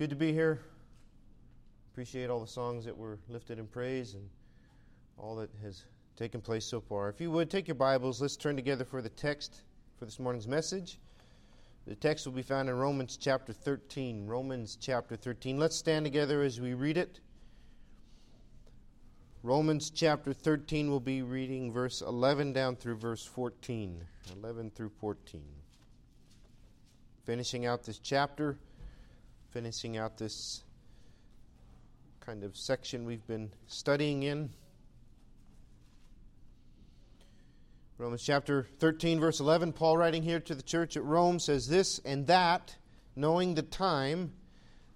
[0.00, 0.62] good to be here.
[1.92, 4.26] Appreciate all the songs that were lifted in praise and
[5.18, 5.84] all that has
[6.16, 7.10] taken place so far.
[7.10, 8.22] If you would, take your Bibles.
[8.22, 9.60] Let's turn together for the text
[9.98, 10.98] for this morning's message.
[11.86, 14.26] The text will be found in Romans chapter 13.
[14.26, 15.58] Romans chapter 13.
[15.58, 17.20] Let's stand together as we read it.
[19.42, 24.02] Romans chapter 13 will be reading verse 11 down through verse 14.
[24.34, 25.42] 11 through 14.
[27.26, 28.56] Finishing out this chapter,
[29.50, 30.62] finishing out this
[32.20, 34.50] kind of section we've been studying in.
[37.98, 41.98] Romans chapter 13, verse 11, Paul writing here to the church at Rome says this
[42.04, 42.76] and that,
[43.16, 44.32] knowing the time,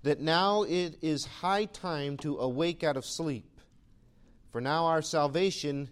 [0.05, 3.61] that now it is high time to awake out of sleep.
[4.53, 5.91] For now our salvation,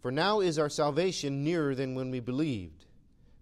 [0.00, 2.84] for now is our salvation nearer than when we believed.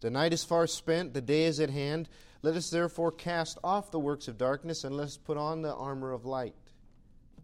[0.01, 2.09] The night is far spent, the day is at hand.
[2.43, 5.75] Let us therefore cast off the works of darkness and let us put on the
[5.75, 6.55] armor of light.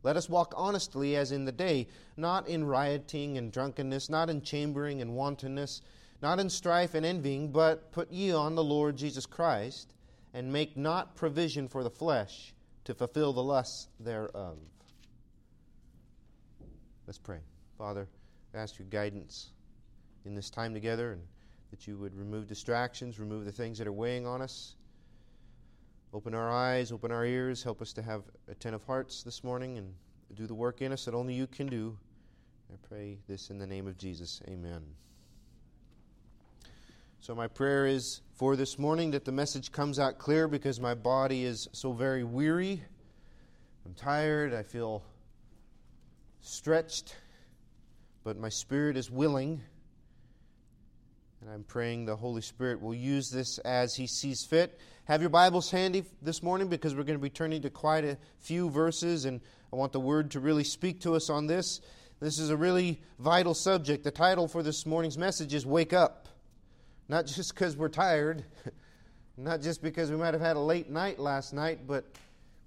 [0.05, 4.42] Let us walk honestly as in the day, not in rioting and drunkenness, not in
[4.42, 5.81] chambering and wantonness,
[6.23, 9.95] not in strife and envying, but put ye on the Lord Jesus Christ,
[10.34, 14.58] and make not provision for the flesh to fulfill the lusts thereof.
[17.06, 17.41] Let's pray.
[17.79, 18.08] Father,
[18.55, 19.51] I ask your guidance
[20.25, 21.23] in this time together and
[21.70, 24.77] that you would remove distractions, remove the things that are weighing on us.
[26.15, 29.93] Open our eyes, open our ears, help us to have attentive hearts this morning and
[30.37, 31.98] do the work in us that only you can do.
[32.73, 34.41] I pray this in the name of Jesus.
[34.47, 34.81] Amen.
[37.19, 40.95] So, my prayer is for this morning that the message comes out clear because my
[40.95, 42.81] body is so very weary.
[43.85, 44.55] I'm tired.
[44.55, 45.03] I feel
[46.42, 47.17] stretched,
[48.23, 49.62] but my spirit is willing.
[51.45, 54.81] And I'm praying the Holy Spirit will use this as He sees fit.
[55.05, 58.17] Have your Bibles handy this morning because we're going to be turning to quite a
[58.41, 61.83] few verses, and I want the Word to really speak to us on this.
[62.19, 64.05] This is a really vital subject.
[64.05, 66.29] The title for this morning's message is Wake Up.
[67.11, 68.42] Not just because we're tired,
[69.36, 72.07] not just because we might have had a late night last night, but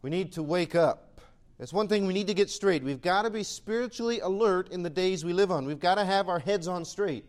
[0.04, 1.20] we need to wake up.
[1.58, 2.84] That's one thing we need to get straight.
[2.84, 5.66] We've got to be spiritually alert in the days we live on.
[5.66, 7.26] We've got to have our heads on straight.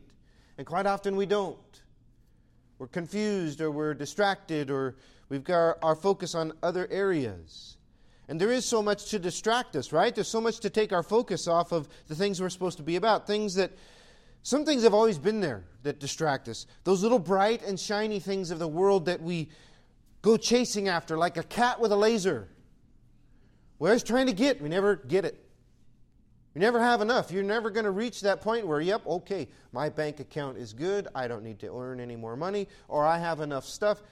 [0.58, 1.56] And quite often we don't.
[2.78, 4.96] We're confused or we're distracted or
[5.28, 7.76] we've got our focus on other areas.
[8.28, 10.14] And there is so much to distract us, right?
[10.14, 12.96] There's so much to take our focus off of the things we're supposed to be
[12.96, 13.26] about.
[13.26, 13.72] Things that,
[14.42, 16.66] some things have always been there that distract us.
[16.84, 19.48] Those little bright and shiny things of the world that we
[20.22, 22.48] go chasing after like a cat with a laser.
[23.78, 25.47] We're always trying to get, we never get it.
[26.58, 27.30] You never have enough.
[27.30, 31.06] You're never going to reach that point where, yep, okay, my bank account is good.
[31.14, 34.02] I don't need to earn any more money, or I have enough stuff.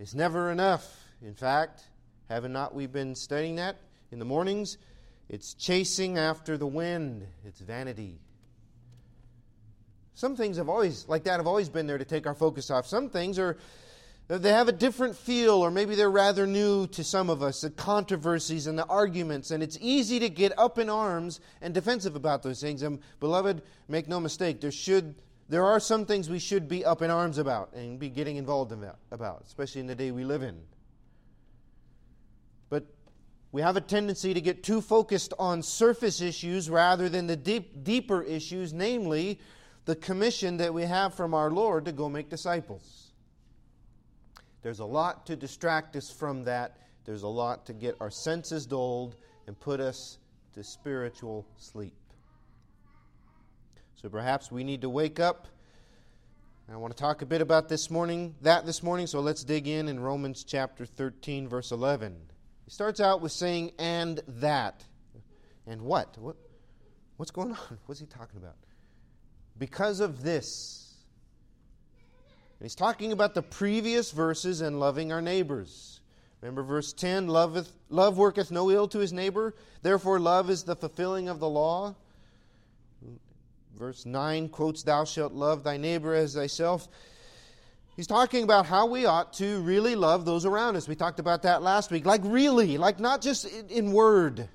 [0.00, 0.84] It's never enough.
[1.22, 1.84] In fact,
[2.28, 3.76] haven't not we been studying that
[4.10, 4.76] in the mornings?
[5.28, 7.28] It's chasing after the wind.
[7.44, 8.18] It's vanity.
[10.14, 12.88] Some things have always, like that, have always been there to take our focus off.
[12.88, 13.56] Some things are
[14.28, 17.70] they have a different feel, or maybe they're rather new to some of us, the
[17.70, 22.42] controversies and the arguments, and it's easy to get up in arms and defensive about
[22.42, 22.82] those things.
[22.82, 25.14] And, beloved, make no mistake, there, should,
[25.50, 28.72] there are some things we should be up in arms about and be getting involved
[29.12, 30.58] about, especially in the day we live in.
[32.70, 32.86] But
[33.52, 37.84] we have a tendency to get too focused on surface issues rather than the deep,
[37.84, 39.38] deeper issues, namely
[39.84, 43.03] the commission that we have from our Lord to go make disciples.
[44.64, 46.78] There's a lot to distract us from that.
[47.04, 49.14] There's a lot to get our senses dulled
[49.46, 50.16] and put us
[50.54, 51.92] to spiritual sleep.
[53.96, 55.48] So perhaps we need to wake up.
[56.72, 59.68] I want to talk a bit about this morning, that this morning, so let's dig
[59.68, 62.16] in in Romans chapter 13 verse 11.
[62.64, 64.82] He starts out with saying and that.
[65.66, 66.16] And what?
[66.16, 66.36] What
[67.18, 67.78] what's going on?
[67.84, 68.56] What's he talking about?
[69.58, 70.83] Because of this
[72.60, 76.00] he's talking about the previous verses and loving our neighbors.
[76.40, 80.76] Remember verse 10 Loveth, Love worketh no ill to his neighbor, therefore, love is the
[80.76, 81.94] fulfilling of the law.
[83.78, 86.88] Verse 9 quotes, Thou shalt love thy neighbor as thyself.
[87.96, 90.88] He's talking about how we ought to really love those around us.
[90.88, 92.04] We talked about that last week.
[92.04, 94.48] Like, really, like not just in word.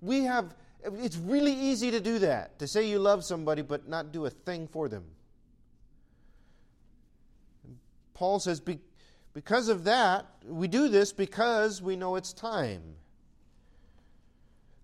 [0.00, 0.54] We have,
[0.84, 4.30] it's really easy to do that, to say you love somebody but not do a
[4.30, 5.04] thing for them.
[8.22, 8.62] Paul says,
[9.34, 12.80] because of that, we do this because we know it's time.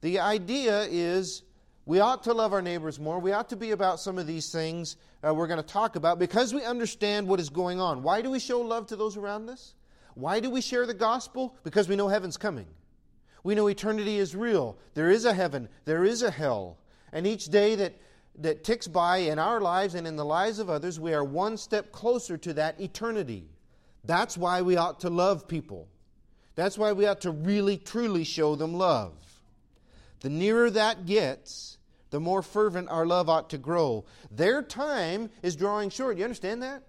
[0.00, 1.44] The idea is
[1.86, 3.20] we ought to love our neighbors more.
[3.20, 6.18] We ought to be about some of these things uh, we're going to talk about
[6.18, 8.02] because we understand what is going on.
[8.02, 9.76] Why do we show love to those around us?
[10.14, 11.56] Why do we share the gospel?
[11.62, 12.66] Because we know heaven's coming.
[13.44, 14.78] We know eternity is real.
[14.94, 16.76] There is a heaven, there is a hell.
[17.12, 17.94] And each day that,
[18.38, 21.56] that ticks by in our lives and in the lives of others, we are one
[21.56, 23.48] step closer to that eternity.
[24.04, 25.88] That's why we ought to love people.
[26.54, 29.14] That's why we ought to really, truly show them love.
[30.20, 31.78] The nearer that gets,
[32.10, 34.04] the more fervent our love ought to grow.
[34.30, 36.16] Their time is drawing short.
[36.16, 36.82] You understand that?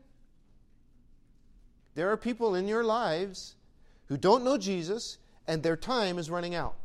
[1.95, 3.56] There are people in your lives
[4.07, 5.18] who don't know Jesus
[5.48, 6.75] and their time is running out.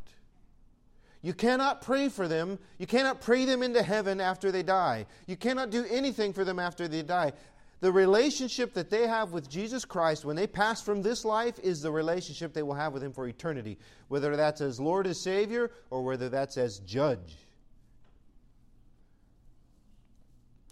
[1.24, 2.58] You cannot pray for them.
[2.76, 5.06] You cannot pray them into heaven after they die.
[5.26, 7.32] You cannot do anything for them after they die.
[7.80, 11.80] The relationship that they have with Jesus Christ when they pass from this life is
[11.80, 13.78] the relationship they will have with Him for eternity,
[14.08, 17.38] whether that's as Lord and Savior or whether that's as Judge.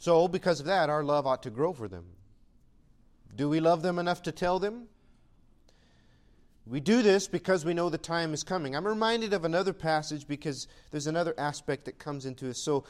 [0.01, 2.05] So, because of that, our love ought to grow for them.
[3.37, 4.89] Do we love them enough to tell them?
[6.67, 8.77] We do this because we know the time is coming.
[8.77, 12.59] I'm reminded of another passage because there's another aspect that comes into this.
[12.59, 12.85] So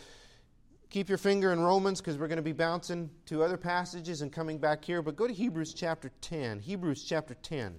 [0.91, 4.31] keep your finger in Romans because we're going to be bouncing to other passages and
[4.31, 5.01] coming back here.
[5.01, 6.61] But go to Hebrews chapter 10.
[6.61, 7.77] Hebrews chapter 10.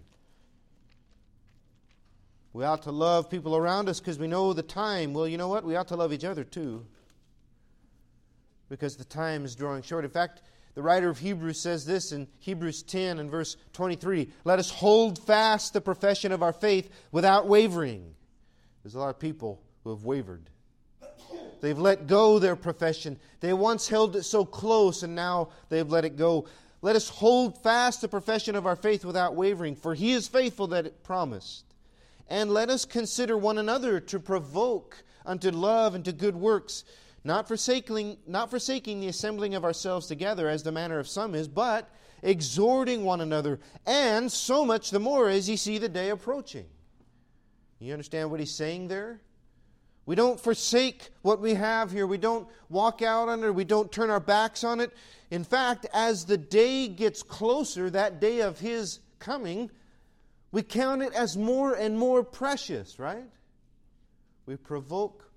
[2.53, 5.13] We ought to love people around us because we know the time.
[5.13, 5.63] Well, you know what?
[5.63, 6.85] We ought to love each other too
[8.69, 10.03] because the time is drawing short.
[10.03, 10.41] In fact,
[10.75, 15.19] the writer of Hebrews says this in Hebrews 10 and verse 23 Let us hold
[15.19, 18.15] fast the profession of our faith without wavering.
[18.83, 20.49] There's a lot of people who have wavered.
[21.61, 23.17] They've let go their profession.
[23.39, 26.45] They once held it so close and now they've let it go.
[26.81, 30.67] Let us hold fast the profession of our faith without wavering, for he is faithful
[30.67, 31.63] that it promised.
[32.27, 36.83] And let us consider one another to provoke unto love and to good works
[37.23, 41.47] not forsaking, not forsaking the assembling of ourselves together as the manner of some is,
[41.47, 41.89] but
[42.21, 46.65] exhorting one another, and so much the more as ye see the day approaching.
[47.79, 49.19] You understand what he's saying there?
[50.05, 52.07] We don't forsake what we have here.
[52.07, 53.55] We don't walk out on it.
[53.55, 54.91] We don't turn our backs on it.
[55.31, 59.71] In fact, as the day gets closer, that day of his coming,
[60.51, 63.25] we count it as more and more precious, right?
[64.45, 65.29] We provoke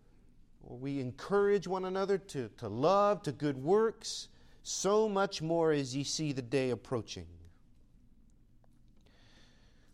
[0.69, 4.29] we encourage one another to, to love, to good works,
[4.63, 7.27] so much more as ye see the day approaching.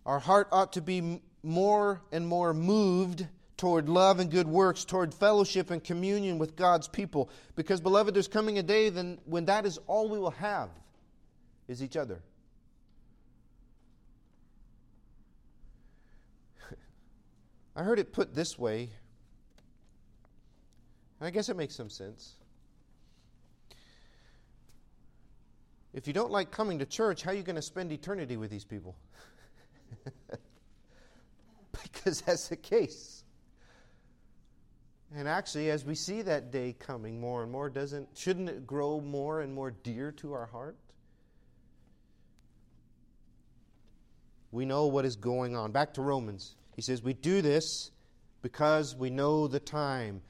[0.07, 3.27] Our heart ought to be more and more moved
[3.59, 7.29] toward love and good works, toward fellowship and communion with God's people.
[7.55, 10.71] Because, beloved, there's coming a day then when that is all we will have
[11.69, 12.21] is each other.
[17.77, 18.89] I heard it put this way
[21.27, 22.37] I guess it makes some sense.
[25.95, 28.51] If you don't like coming to church, how are you going to spend eternity with
[28.51, 28.97] these people?
[31.83, 33.25] because that's the case.
[35.15, 39.01] And actually, as we see that day coming more and more, doesn't shouldn't it grow
[39.01, 40.77] more and more dear to our heart?
[44.51, 45.73] We know what is going on.
[45.73, 46.57] Back to Romans.
[46.75, 47.91] He says, We do this
[48.41, 50.23] because we know the time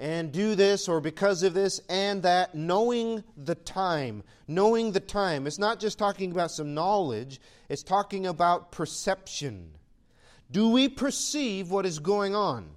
[0.00, 4.24] and do this or because of this and that, knowing the time.
[4.48, 5.46] Knowing the time.
[5.46, 7.38] It's not just talking about some knowledge,
[7.68, 9.72] it's talking about perception.
[10.50, 12.70] Do we perceive what is going on?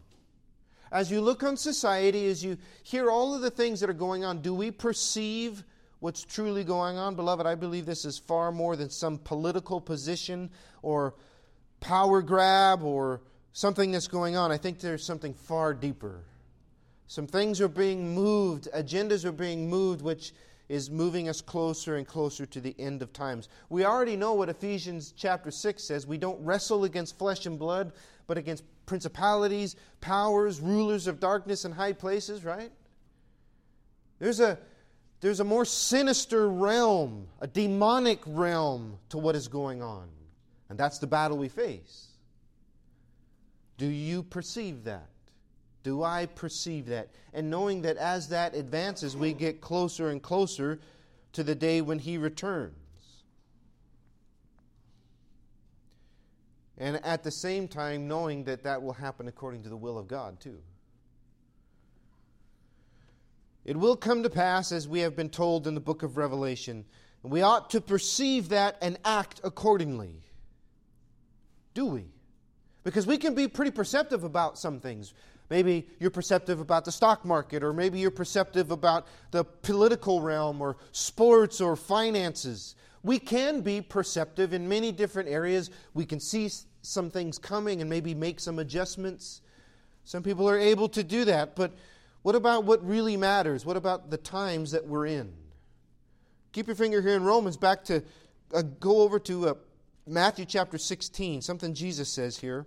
[0.91, 4.25] As you look on society, as you hear all of the things that are going
[4.25, 5.63] on, do we perceive
[6.01, 7.15] what's truly going on?
[7.15, 10.51] Beloved, I believe this is far more than some political position
[10.81, 11.15] or
[11.79, 13.21] power grab or
[13.53, 14.51] something that's going on.
[14.51, 16.25] I think there's something far deeper.
[17.07, 20.33] Some things are being moved, agendas are being moved, which
[20.69, 23.49] is moving us closer and closer to the end of times.
[23.69, 26.07] We already know what Ephesians chapter 6 says.
[26.07, 27.91] We don't wrestle against flesh and blood,
[28.27, 32.71] but against principalities, powers, rulers of darkness in high places, right?
[34.19, 34.57] There's a,
[35.19, 40.09] there's a more sinister realm, a demonic realm to what is going on.
[40.69, 42.07] And that's the battle we face.
[43.77, 45.09] Do you perceive that?
[45.83, 47.09] Do I perceive that?
[47.33, 50.79] And knowing that as that advances, we get closer and closer
[51.33, 52.73] to the day when He returns.
[56.77, 60.07] And at the same time, knowing that that will happen according to the will of
[60.07, 60.59] God, too.
[63.65, 66.85] It will come to pass, as we have been told in the book of Revelation.
[67.21, 70.21] And we ought to perceive that and act accordingly.
[71.73, 72.05] Do we?
[72.83, 75.13] Because we can be pretty perceptive about some things.
[75.49, 80.61] Maybe you're perceptive about the stock market, or maybe you're perceptive about the political realm,
[80.61, 82.75] or sports, or finances.
[83.03, 85.69] We can be perceptive in many different areas.
[85.93, 86.49] We can see
[86.81, 89.41] some things coming and maybe make some adjustments.
[90.05, 91.73] Some people are able to do that, but
[92.23, 93.65] what about what really matters?
[93.65, 95.33] What about the times that we're in?
[96.53, 98.01] Keep your finger here in Romans, back to
[98.53, 99.53] uh, go over to uh,
[100.07, 102.65] Matthew chapter 16, something Jesus says here.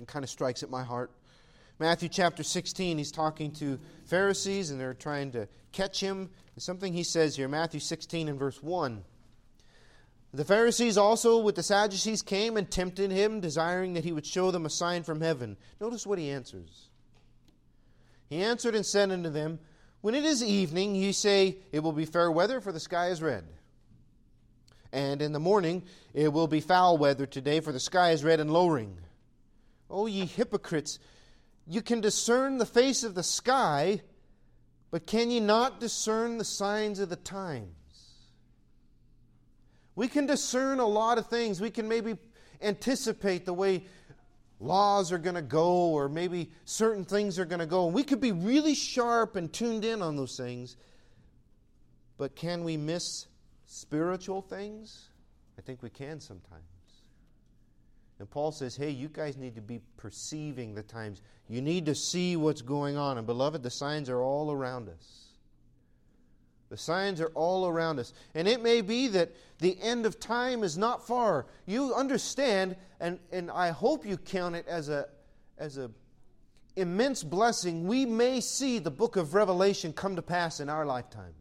[0.00, 1.10] It kind of strikes at my heart.
[1.78, 6.30] Matthew chapter 16, he's talking to Pharisees and they're trying to catch him.
[6.54, 9.04] And something he says here, Matthew 16 and verse 1.
[10.34, 14.50] The Pharisees also with the Sadducees came and tempted him, desiring that he would show
[14.50, 15.56] them a sign from heaven.
[15.80, 16.88] Notice what he answers.
[18.28, 19.58] He answered and said unto them,
[20.02, 23.22] When it is evening, ye say, It will be fair weather, for the sky is
[23.22, 23.44] red.
[24.92, 28.40] And in the morning, it will be foul weather today, for the sky is red
[28.40, 28.98] and lowering.
[29.90, 30.98] O ye hypocrites,
[31.66, 34.00] you can discern the face of the sky,
[34.90, 37.72] but can ye not discern the signs of the times?
[39.94, 41.60] We can discern a lot of things.
[41.60, 42.16] We can maybe
[42.62, 43.84] anticipate the way
[44.60, 47.86] laws are going to go, or maybe certain things are going to go.
[47.86, 50.76] And we could be really sharp and tuned in on those things.
[52.16, 53.26] But can we miss
[53.66, 55.08] spiritual things?
[55.58, 56.77] I think we can sometimes.
[58.18, 61.22] And Paul says, hey, you guys need to be perceiving the times.
[61.48, 63.16] You need to see what's going on.
[63.16, 65.26] And beloved, the signs are all around us.
[66.68, 68.12] The signs are all around us.
[68.34, 71.46] And it may be that the end of time is not far.
[71.64, 75.08] You understand, and, and I hope you count it as a
[75.56, 75.90] as a
[76.76, 77.86] immense blessing.
[77.86, 81.34] We may see the book of Revelation come to pass in our lifetime.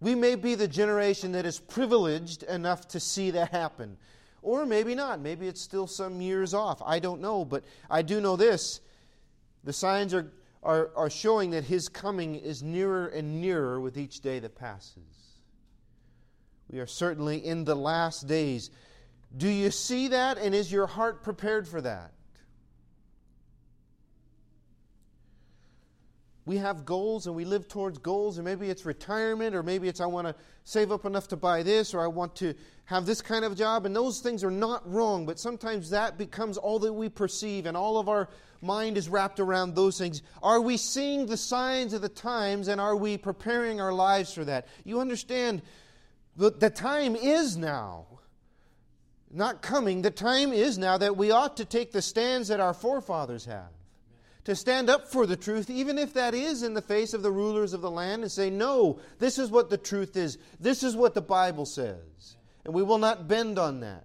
[0.00, 3.98] We may be the generation that is privileged enough to see that happen.
[4.42, 5.20] Or maybe not.
[5.20, 6.82] Maybe it's still some years off.
[6.84, 7.44] I don't know.
[7.44, 8.80] But I do know this
[9.64, 10.32] the signs are,
[10.62, 14.98] are, are showing that his coming is nearer and nearer with each day that passes.
[16.68, 18.70] We are certainly in the last days.
[19.36, 20.38] Do you see that?
[20.38, 22.12] And is your heart prepared for that?
[26.44, 30.00] We have goals and we live towards goals, and maybe it's retirement, or maybe it's
[30.00, 30.34] I want to
[30.64, 32.54] save up enough to buy this, or I want to
[32.86, 36.58] have this kind of job, and those things are not wrong, but sometimes that becomes
[36.58, 38.28] all that we perceive, and all of our
[38.60, 40.22] mind is wrapped around those things.
[40.42, 44.44] Are we seeing the signs of the times, and are we preparing our lives for
[44.44, 44.66] that?
[44.84, 45.62] You understand,
[46.36, 48.06] the, time is now.
[49.30, 52.74] Not coming, the time is now that we ought to take the stands that our
[52.74, 53.70] forefathers have
[54.44, 57.30] to stand up for the truth, even if that is in the face of the
[57.30, 60.38] rulers of the land, and say, No, this is what the truth is.
[60.58, 62.36] This is what the Bible says.
[62.64, 64.04] And we will not bend on that.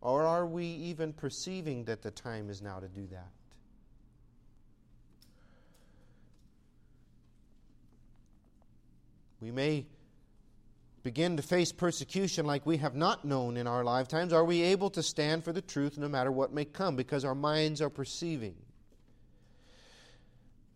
[0.00, 3.28] Or are we even perceiving that the time is now to do that?
[9.40, 9.86] We may
[11.02, 14.32] begin to face persecution like we have not known in our lifetimes?
[14.32, 17.34] Are we able to stand for the truth no matter what may come because our
[17.34, 18.54] minds are perceiving?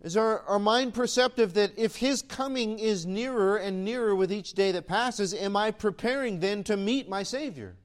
[0.02, 4.52] Is our, our mind perceptive that if His coming is nearer and nearer with each
[4.52, 7.76] day that passes, am I preparing then to meet my Savior?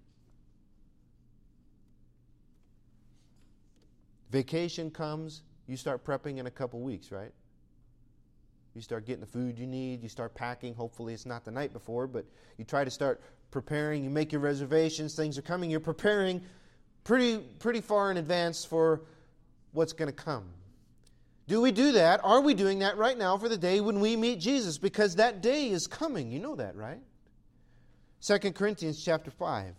[4.29, 7.31] Vacation comes, you start prepping in a couple weeks, right?
[8.73, 10.01] You start getting the food you need.
[10.01, 10.73] You start packing.
[10.75, 12.25] Hopefully, it's not the night before, but
[12.57, 14.03] you try to start preparing.
[14.03, 15.15] You make your reservations.
[15.15, 15.69] Things are coming.
[15.69, 16.41] You're preparing
[17.03, 19.01] pretty, pretty far in advance for
[19.73, 20.45] what's going to come.
[21.47, 22.21] Do we do that?
[22.23, 24.77] Are we doing that right now for the day when we meet Jesus?
[24.77, 26.31] Because that day is coming.
[26.31, 27.01] You know that, right?
[28.21, 29.75] 2 Corinthians chapter 5.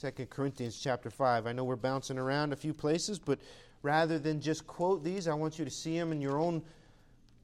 [0.00, 1.46] 2 Corinthians chapter 5.
[1.46, 3.38] I know we're bouncing around a few places, but
[3.86, 6.62] rather than just quote these, I want you to see them in your own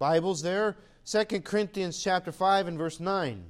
[0.01, 0.77] Bibles there.
[1.07, 3.45] 2 Corinthians chapter 5 and verse 9.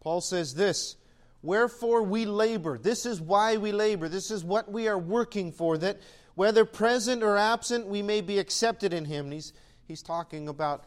[0.00, 0.96] Paul says this,
[1.40, 2.76] Wherefore we labor.
[2.76, 4.10] This is why we labor.
[4.10, 5.98] This is what we are working for, that
[6.34, 9.30] whether present or absent, we may be accepted in him.
[9.30, 9.54] he's,
[9.86, 10.84] he's talking about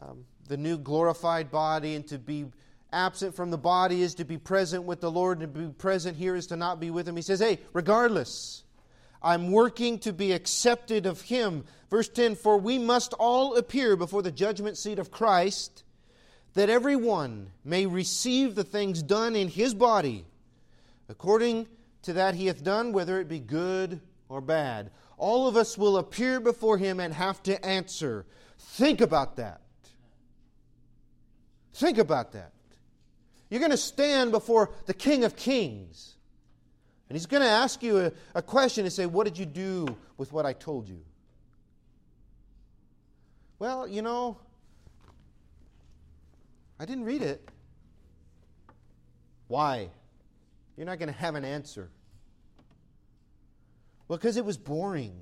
[0.00, 2.46] um, the new glorified body and to be
[2.94, 6.16] absent from the body is to be present with the Lord, and to be present
[6.16, 7.16] here is to not be with Him.
[7.16, 8.64] He says, Hey, regardless,
[9.22, 11.64] I'm working to be accepted of Him.
[11.90, 15.84] Verse 10 For we must all appear before the judgment seat of Christ,
[16.54, 20.24] that every one may receive the things done in his body,
[21.08, 21.66] according
[22.02, 24.90] to that he hath done, whether it be good or bad.
[25.16, 28.26] All of us will appear before Him and have to answer.
[28.58, 29.60] Think about that.
[31.74, 32.53] Think about that.
[33.54, 36.16] You're going to stand before the King of Kings.
[37.08, 39.96] And he's going to ask you a, a question and say, What did you do
[40.16, 40.98] with what I told you?
[43.60, 44.38] Well, you know,
[46.80, 47.48] I didn't read it.
[49.46, 49.88] Why?
[50.76, 51.90] You're not going to have an answer.
[54.08, 55.14] Well, because it was boring.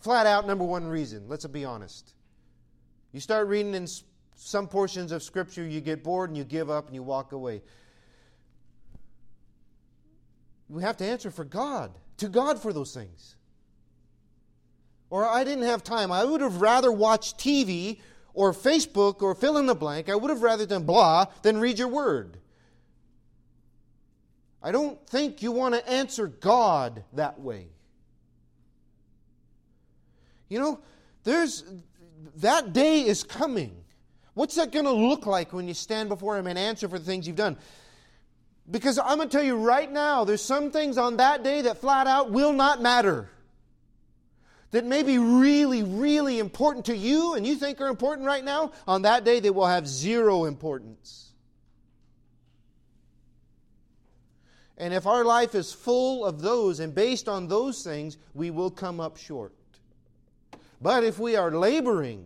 [0.00, 1.30] Flat out, number one reason.
[1.30, 2.12] Let's be honest.
[3.12, 3.86] You start reading in
[4.38, 7.60] some portions of Scripture, you get bored and you give up and you walk away.
[10.68, 13.34] We have to answer for God, to God for those things.
[15.10, 16.12] Or I didn't have time.
[16.12, 17.98] I would have rather watched TV
[18.32, 20.08] or Facebook or fill in the blank.
[20.08, 22.38] I would have rather done blah than read your word.
[24.62, 27.68] I don't think you want to answer God that way.
[30.48, 30.80] You know,
[31.24, 31.64] there's
[32.36, 33.84] that day is coming.
[34.38, 37.04] What's that going to look like when you stand before Him and answer for the
[37.04, 37.56] things you've done?
[38.70, 41.78] Because I'm going to tell you right now, there's some things on that day that
[41.78, 43.28] flat out will not matter.
[44.70, 48.70] That may be really, really important to you and you think are important right now.
[48.86, 51.32] On that day, they will have zero importance.
[54.76, 58.70] And if our life is full of those and based on those things, we will
[58.70, 59.52] come up short.
[60.80, 62.24] But if we are laboring,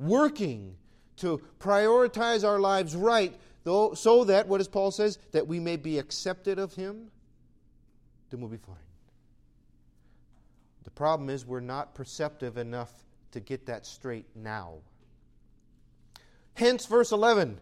[0.00, 0.78] working
[1.18, 5.76] to prioritize our lives right, though, so that, what does Paul says, that we may
[5.76, 7.10] be accepted of Him,
[8.30, 8.76] then we'll be fine.
[10.84, 12.92] The problem is we're not perceptive enough
[13.32, 14.74] to get that straight now.
[16.54, 17.58] Hence, verse 11.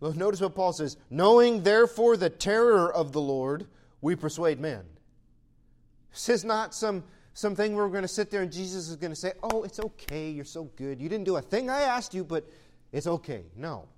[0.00, 3.66] Notice what Paul says Knowing therefore the terror of the Lord,
[4.00, 4.84] we persuade men.
[6.10, 9.12] This is not some something where we're going to sit there and Jesus is going
[9.12, 10.30] to say, Oh, it's okay.
[10.30, 11.00] You're so good.
[11.00, 12.48] You didn't do a thing I asked you, but
[12.92, 13.44] it's okay.
[13.56, 13.88] No.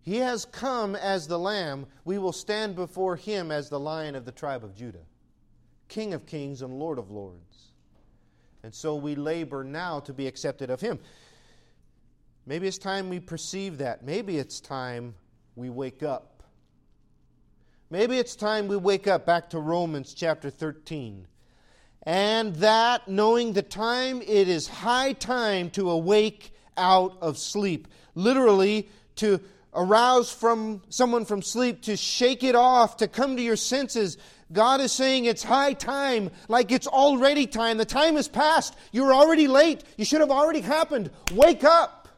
[0.00, 1.86] He has come as the Lamb.
[2.04, 5.04] We will stand before him as the Lion of the tribe of Judah,
[5.88, 7.72] King of kings and Lord of lords.
[8.62, 10.98] And so we labor now to be accepted of him.
[12.46, 14.02] Maybe it's time we perceive that.
[14.02, 15.14] Maybe it's time
[15.54, 16.42] we wake up.
[17.90, 21.26] Maybe it's time we wake up back to Romans chapter 13
[22.02, 27.88] and that knowing the time, it is high time to awake out of sleep.
[28.14, 29.40] Literally, to
[29.74, 34.16] arouse from someone from sleep, to shake it off, to come to your senses.
[34.52, 37.76] God is saying it's high time, like it's already time.
[37.76, 38.74] The time has passed.
[38.92, 39.84] You're already late.
[39.96, 41.10] You should have already happened.
[41.32, 42.08] Wake up.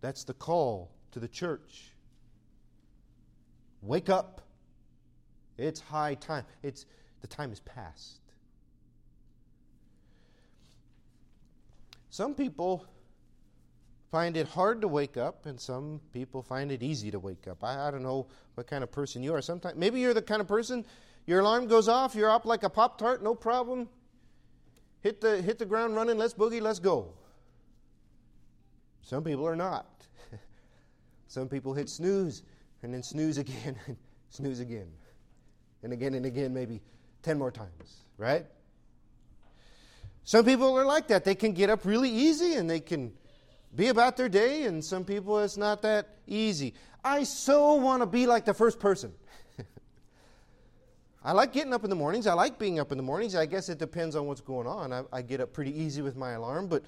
[0.00, 1.92] That's the call to the church.
[3.82, 4.42] Wake up.
[5.56, 6.44] It's high time.
[6.62, 6.86] It's
[7.20, 8.20] the time is past.
[12.10, 12.86] Some people
[14.10, 17.62] find it hard to wake up, and some people find it easy to wake up.
[17.62, 19.42] I, I don't know what kind of person you are.
[19.42, 20.84] Sometimes maybe you're the kind of person
[21.28, 23.86] your alarm goes off, you're up like a pop tart, no problem.
[25.02, 26.16] Hit the hit the ground running.
[26.16, 26.62] Let's boogie.
[26.62, 27.12] Let's go.
[29.02, 30.06] Some people are not.
[31.28, 32.42] some people hit snooze
[32.82, 33.96] and then snooze again and
[34.30, 34.88] snooze again
[35.82, 36.80] and again and again, maybe
[37.22, 38.46] 10 more times, right?
[40.24, 41.24] Some people are like that.
[41.24, 43.12] They can get up really easy and they can
[43.74, 46.74] be about their day, and some people it's not that easy.
[47.04, 49.12] I so want to be like the first person.
[51.24, 52.26] I like getting up in the mornings.
[52.26, 53.34] I like being up in the mornings.
[53.34, 54.92] I guess it depends on what's going on.
[54.92, 56.82] I, I get up pretty easy with my alarm, but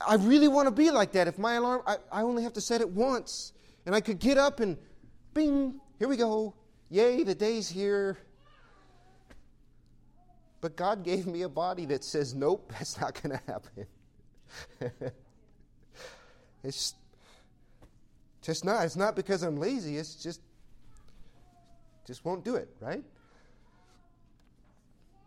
[0.00, 1.28] I really want to be like that.
[1.28, 3.52] If my alarm, I, I only have to set it once,
[3.86, 4.76] and I could get up and
[5.32, 6.54] bing, here we go.
[6.90, 8.16] Yay, the day's here.
[10.60, 13.86] But God gave me a body that says, nope, that's not going to happen.
[16.64, 16.94] it's
[18.42, 18.84] just not.
[18.84, 19.96] It's not because I'm lazy.
[19.96, 20.40] It's just,
[22.06, 23.04] just won't do it, right?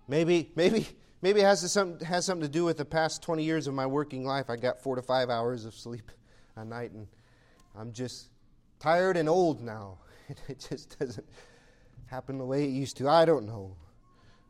[0.08, 0.88] Maybe, maybe,
[1.22, 3.86] maybe it has, some, has something to do with the past 20 years of my
[3.86, 4.50] working life.
[4.50, 6.12] I got four to five hours of sleep
[6.56, 7.08] a night, and
[7.78, 8.30] I'm just
[8.80, 10.00] tired and old now.
[10.48, 11.26] It just doesn't
[12.10, 13.10] happen the way it used to.
[13.10, 13.76] I don't know.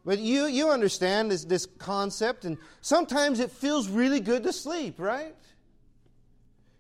[0.06, 4.96] But you, you understand this, this concept, and sometimes it feels really good to sleep,
[5.00, 5.36] right?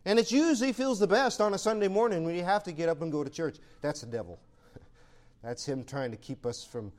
[0.05, 2.89] And it usually feels the best on a Sunday morning when you have to get
[2.89, 3.57] up and go to church.
[3.81, 4.39] That's the devil.
[5.43, 6.91] That's him trying to keep us from,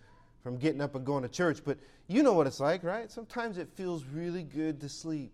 [0.43, 1.61] from getting up and going to church.
[1.65, 3.11] But you know what it's like, right?
[3.11, 5.33] Sometimes it feels really good to sleep.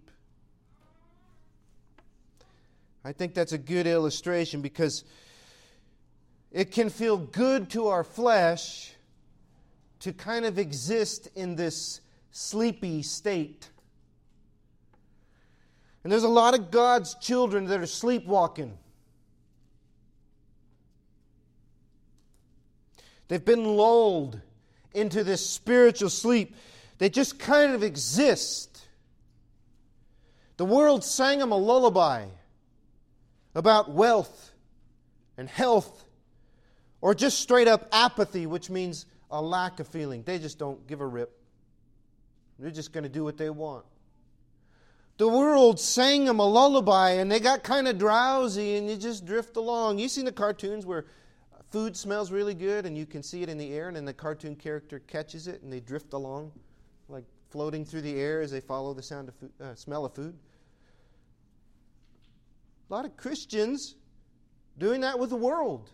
[3.04, 5.04] I think that's a good illustration because
[6.50, 8.92] it can feel good to our flesh
[10.00, 13.70] to kind of exist in this sleepy state.
[16.04, 18.78] And there's a lot of God's children that are sleepwalking.
[23.28, 24.40] They've been lulled
[24.94, 26.54] into this spiritual sleep.
[26.98, 28.86] They just kind of exist.
[30.56, 32.26] The world sang them a lullaby
[33.54, 34.52] about wealth
[35.36, 36.04] and health,
[37.00, 40.22] or just straight up apathy, which means a lack of feeling.
[40.22, 41.38] They just don't give a rip.
[42.58, 43.84] They're just going to do what they want.
[45.18, 49.24] The world sang them a lullaby and they got kind of drowsy and you just
[49.24, 49.98] drift along.
[49.98, 51.06] You've seen the cartoons where
[51.70, 54.12] food smells really good and you can see it in the air and then the
[54.12, 56.52] cartoon character catches it and they drift along
[57.08, 60.14] like floating through the air as they follow the sound of food, uh, smell of
[60.14, 60.36] food.
[62.88, 63.96] A lot of Christians
[64.78, 65.90] doing that with the world.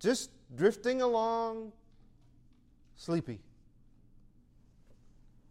[0.00, 1.72] Just drifting along,
[2.96, 3.40] sleepy.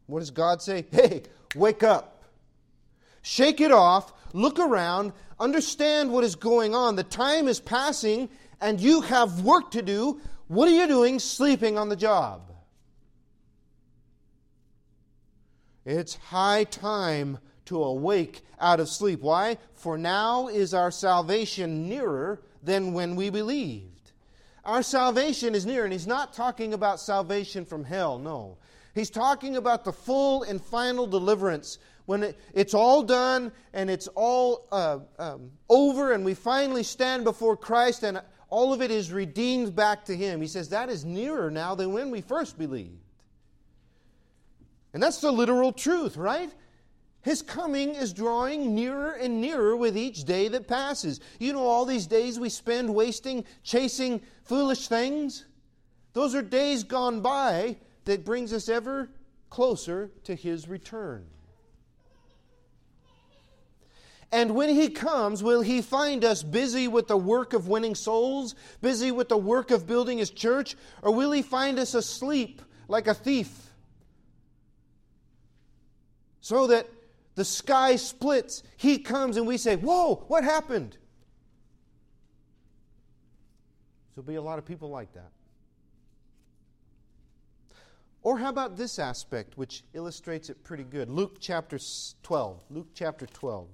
[0.07, 0.85] What does God say?
[0.91, 1.23] Hey,
[1.55, 2.23] wake up.
[3.21, 6.95] Shake it off, look around, understand what is going on.
[6.95, 10.19] The time is passing, and you have work to do.
[10.47, 12.51] What are you doing sleeping on the job?
[15.85, 19.21] It's high time to awake out of sleep.
[19.21, 19.57] Why?
[19.73, 23.98] For now is our salvation nearer than when we believed.
[24.65, 28.57] Our salvation is near, and he's not talking about salvation from hell, no.
[28.93, 34.07] He's talking about the full and final deliverance when it, it's all done and it's
[34.09, 39.11] all uh, um, over, and we finally stand before Christ and all of it is
[39.11, 40.41] redeemed back to Him.
[40.41, 42.97] He says that is nearer now than when we first believed.
[44.93, 46.51] And that's the literal truth, right?
[47.21, 51.19] His coming is drawing nearer and nearer with each day that passes.
[51.37, 55.45] You know, all these days we spend wasting chasing foolish things?
[56.13, 59.09] Those are days gone by that brings us ever
[59.49, 61.25] closer to his return.
[64.31, 68.53] And when he comes, will he find us busy with the work of winning souls,
[68.79, 73.07] busy with the work of building his church, or will he find us asleep like
[73.07, 73.71] a thief?
[76.41, 76.87] So that
[77.39, 80.97] the sky splits, he comes, and we say, Whoa, what happened?
[84.13, 85.31] There'll be a lot of people like that.
[88.23, 91.09] Or how about this aspect, which illustrates it pretty good?
[91.09, 91.79] Luke chapter
[92.23, 92.59] 12.
[92.69, 93.69] Luke chapter 12.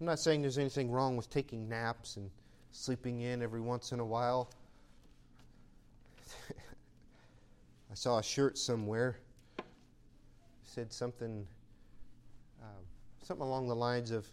[0.00, 2.30] I'm not saying there's anything wrong with taking naps and
[2.72, 4.50] sleeping in every once in a while.
[6.50, 9.18] I saw a shirt somewhere
[10.70, 11.44] said something
[12.62, 12.82] uh,
[13.22, 14.24] something along the lines of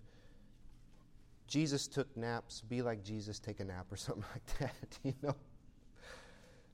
[1.48, 5.36] Jesus took naps, be like Jesus, take a nap, or something like that, you know.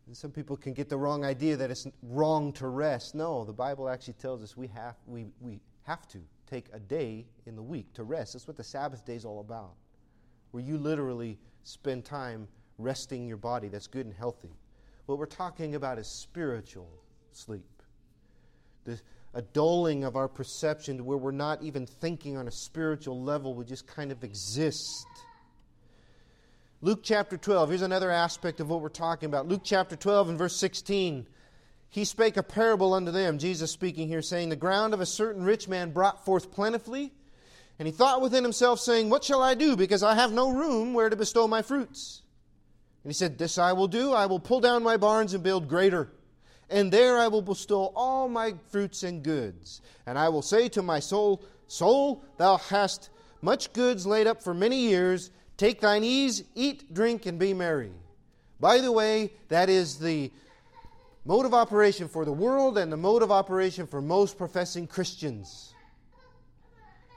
[0.06, 3.16] And some people can get the wrong idea that it's wrong to rest.
[3.16, 6.20] No, the Bible actually tells us we have, we, we have to
[6.54, 8.34] take a day in the week to rest.
[8.34, 9.74] That's what the Sabbath day is all about,
[10.52, 14.54] where you literally spend time resting your body that's good and healthy.
[15.08, 16.90] What we're talking about is spiritual
[17.32, 17.66] sleep.
[18.86, 19.00] The,
[19.34, 23.56] a dulling of our perception to where we're not even thinking on a spiritual level,
[23.56, 25.08] we just kind of exist.
[26.82, 29.48] Luke chapter 12, here's another aspect of what we're talking about.
[29.48, 31.26] Luke chapter 12 and verse 16.
[31.94, 35.44] He spake a parable unto them, Jesus speaking here, saying, The ground of a certain
[35.44, 37.14] rich man brought forth plentifully.
[37.78, 39.76] And he thought within himself, saying, What shall I do?
[39.76, 42.24] Because I have no room where to bestow my fruits.
[43.04, 44.12] And he said, This I will do.
[44.12, 46.10] I will pull down my barns and build greater.
[46.68, 49.80] And there I will bestow all my fruits and goods.
[50.08, 53.12] And I will say to my soul, Soul, thou hast
[53.44, 55.30] much goods laid up for many years.
[55.58, 57.92] Take thine ease, eat, drink, and be merry.
[58.60, 60.32] By the way, that is the
[61.26, 65.74] mode of operation for the world and the mode of operation for most professing Christians.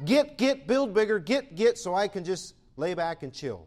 [0.04, 3.66] Get, get, build bigger, get, get, so I can just lay back and chill.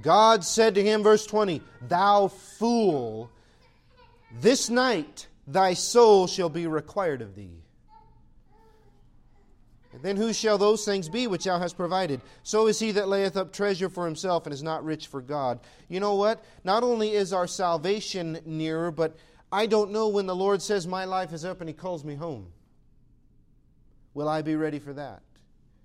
[0.00, 3.30] God said to him, verse 20, Thou fool,
[4.40, 7.61] this night thy soul shall be required of thee.
[9.92, 12.22] And then who shall those things be which thou hast provided?
[12.42, 15.60] So is he that layeth up treasure for himself and is not rich for God.
[15.88, 16.42] You know what?
[16.64, 19.16] Not only is our salvation nearer, but
[19.50, 22.14] I don't know when the Lord says, My life is up and he calls me
[22.14, 22.46] home.
[24.14, 25.20] Will I be ready for that?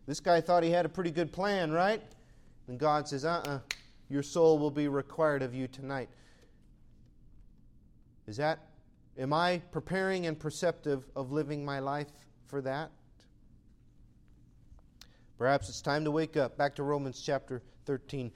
[0.06, 2.02] This guy thought he had a pretty good plan, right?
[2.68, 3.60] And God says, Uh uh-uh, uh
[4.10, 6.08] your soul will be required of you tonight.
[8.26, 8.60] Is that,
[9.18, 12.08] am I preparing and perceptive of living my life
[12.46, 12.90] for that?
[15.38, 16.58] Perhaps it's time to wake up.
[16.58, 18.32] Back to Romans chapter 13.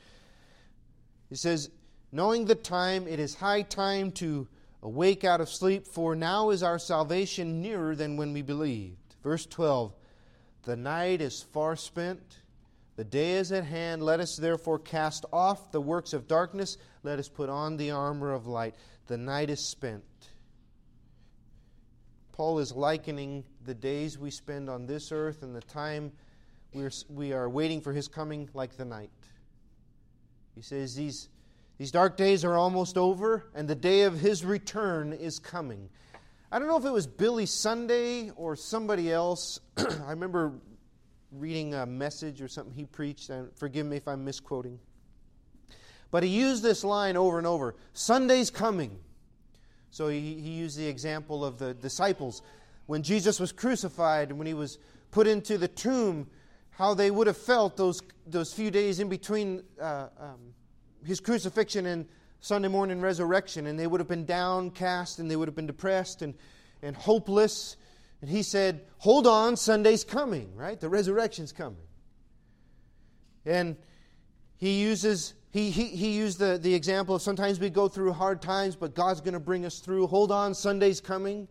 [1.29, 1.69] He says,
[2.11, 4.47] knowing the time, it is high time to
[4.83, 8.97] awake out of sleep, for now is our salvation nearer than when we believed.
[9.23, 9.93] Verse 12
[10.63, 12.39] The night is far spent,
[12.95, 14.03] the day is at hand.
[14.03, 18.31] Let us therefore cast off the works of darkness, let us put on the armor
[18.31, 18.75] of light.
[19.07, 20.03] The night is spent.
[22.31, 26.11] Paul is likening the days we spend on this earth and the time
[26.73, 29.09] we're, we are waiting for his coming like the night.
[30.55, 31.29] He says these,
[31.77, 35.89] these dark days are almost over, and the day of his return is coming.
[36.51, 39.59] I don't know if it was Billy Sunday or somebody else.
[39.77, 40.53] I remember
[41.31, 44.79] reading a message or something he preached, and forgive me if I'm misquoting.
[46.09, 48.99] But he used this line over and over Sunday's coming.
[49.91, 52.41] So he, he used the example of the disciples.
[52.85, 54.77] When Jesus was crucified and when he was
[55.11, 56.27] put into the tomb,
[56.81, 60.39] how they would have felt those, those few days in between uh, um,
[61.05, 62.07] his crucifixion and
[62.39, 63.67] Sunday morning resurrection.
[63.67, 66.33] And they would have been downcast and they would have been depressed and,
[66.81, 67.77] and hopeless.
[68.21, 70.79] And he said, Hold on, Sunday's coming, right?
[70.79, 71.85] The resurrection's coming.
[73.45, 73.77] And
[74.57, 78.41] he uses he, he, he used the, the example of sometimes we go through hard
[78.41, 80.07] times, but God's going to bring us through.
[80.07, 81.47] Hold on, Sunday's coming.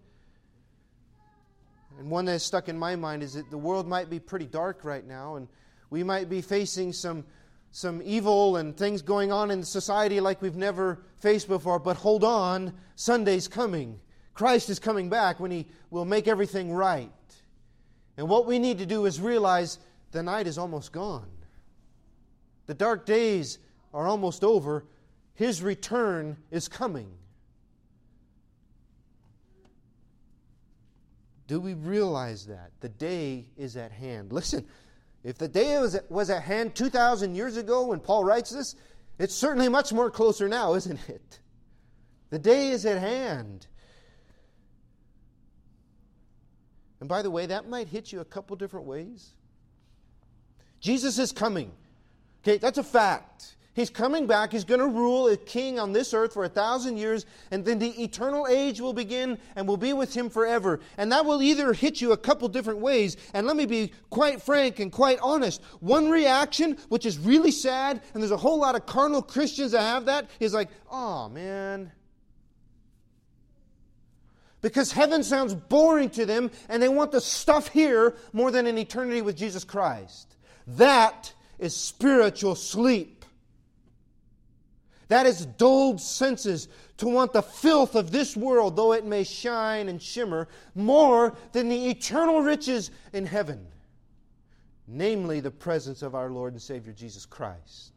[2.00, 4.86] And one that's stuck in my mind is that the world might be pretty dark
[4.86, 5.46] right now, and
[5.90, 7.26] we might be facing some,
[7.72, 11.78] some evil and things going on in society like we've never faced before.
[11.78, 14.00] But hold on, Sunday's coming.
[14.32, 17.12] Christ is coming back when He will make everything right.
[18.16, 19.78] And what we need to do is realize
[20.10, 21.28] the night is almost gone.
[22.64, 23.58] The dark days
[23.92, 24.86] are almost over.
[25.34, 27.12] His return is coming.
[31.50, 32.70] Do we realize that?
[32.78, 34.32] The day is at hand.
[34.32, 34.64] Listen,
[35.24, 38.76] if the day was, was at hand 2,000 years ago when Paul writes this,
[39.18, 41.40] it's certainly much more closer now, isn't it?
[42.28, 43.66] The day is at hand.
[47.00, 49.34] And by the way, that might hit you a couple different ways.
[50.78, 51.72] Jesus is coming.
[52.44, 53.56] Okay, that's a fact.
[53.81, 54.53] He's coming back.
[54.53, 57.79] He's going to rule as king on this earth for a thousand years, and then
[57.79, 60.81] the eternal age will begin and we'll be with him forever.
[60.99, 63.16] And that will either hit you a couple different ways.
[63.33, 65.62] And let me be quite frank and quite honest.
[65.81, 69.81] One reaction, which is really sad, and there's a whole lot of carnal Christians that
[69.81, 71.90] have that, is like, oh man.
[74.61, 78.77] Because heaven sounds boring to them, and they want the stuff here more than an
[78.77, 80.37] eternity with Jesus Christ.
[80.66, 83.19] That is spiritual sleep.
[85.11, 86.68] That is dulled senses
[86.99, 90.46] to want the filth of this world, though it may shine and shimmer,
[90.77, 93.66] more than the eternal riches in heaven,
[94.87, 97.92] namely the presence of our Lord and Savior Jesus Christ.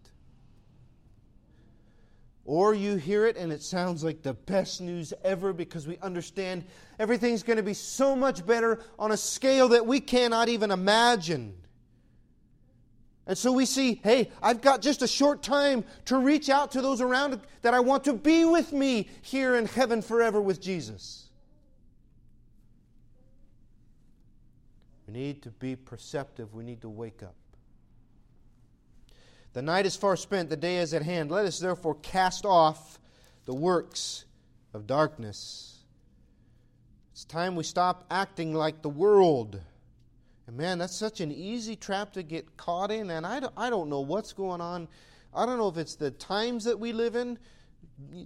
[2.45, 6.63] Or you hear it and it sounds like the best news ever because we understand
[6.97, 11.53] everything's going to be so much better on a scale that we cannot even imagine.
[13.25, 16.81] And so we see, hey, I've got just a short time to reach out to
[16.81, 21.29] those around that I want to be with me here in heaven forever with Jesus.
[25.07, 26.53] We need to be perceptive.
[26.53, 27.35] We need to wake up.
[29.53, 31.31] The night is far spent, the day is at hand.
[31.31, 32.99] Let us therefore cast off
[33.45, 34.25] the works
[34.73, 35.77] of darkness.
[37.11, 39.61] It's time we stop acting like the world.
[40.47, 43.09] And man, that's such an easy trap to get caught in.
[43.09, 44.87] And I don't, I don't know what's going on.
[45.33, 47.39] I don't know if it's the times that we live in.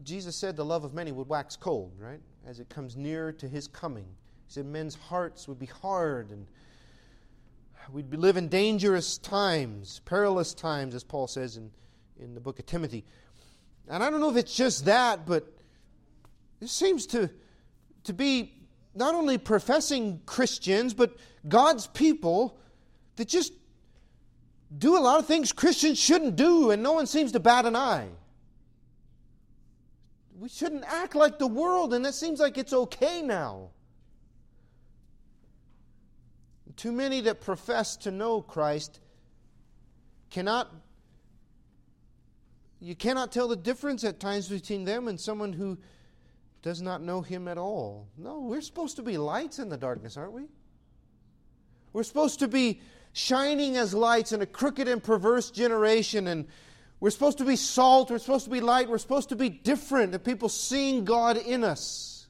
[0.04, 2.20] Jesus said the love of many would wax cold, right?
[2.46, 4.06] As it comes near to his coming.
[4.48, 6.48] He said men's hearts would be hard and
[7.92, 11.72] we'd be living dangerous times, perilous times, as Paul says in,
[12.20, 13.06] in the book of Timothy.
[13.88, 15.48] And I don't know if it's just that, but
[16.60, 17.30] it seems to,
[18.04, 18.54] to be
[18.98, 21.16] not only professing Christians, but
[21.48, 22.58] God's people
[23.16, 23.54] that just
[24.76, 27.76] do a lot of things Christians shouldn't do, and no one seems to bat an
[27.76, 28.10] eye.
[30.40, 33.70] We shouldn't act like the world, and that seems like it's okay now.
[36.76, 39.00] Too many that profess to know Christ
[40.30, 40.72] cannot
[42.80, 45.80] you cannot tell the difference at times between them and someone who
[46.68, 48.10] does not know him at all.
[48.18, 50.44] No, we're supposed to be lights in the darkness, aren't we?
[51.94, 52.82] We're supposed to be
[53.14, 56.46] shining as lights in a crooked and perverse generation, and
[57.00, 60.14] we're supposed to be salt, we're supposed to be light, we're supposed to be different,
[60.14, 62.28] and people seeing God in us.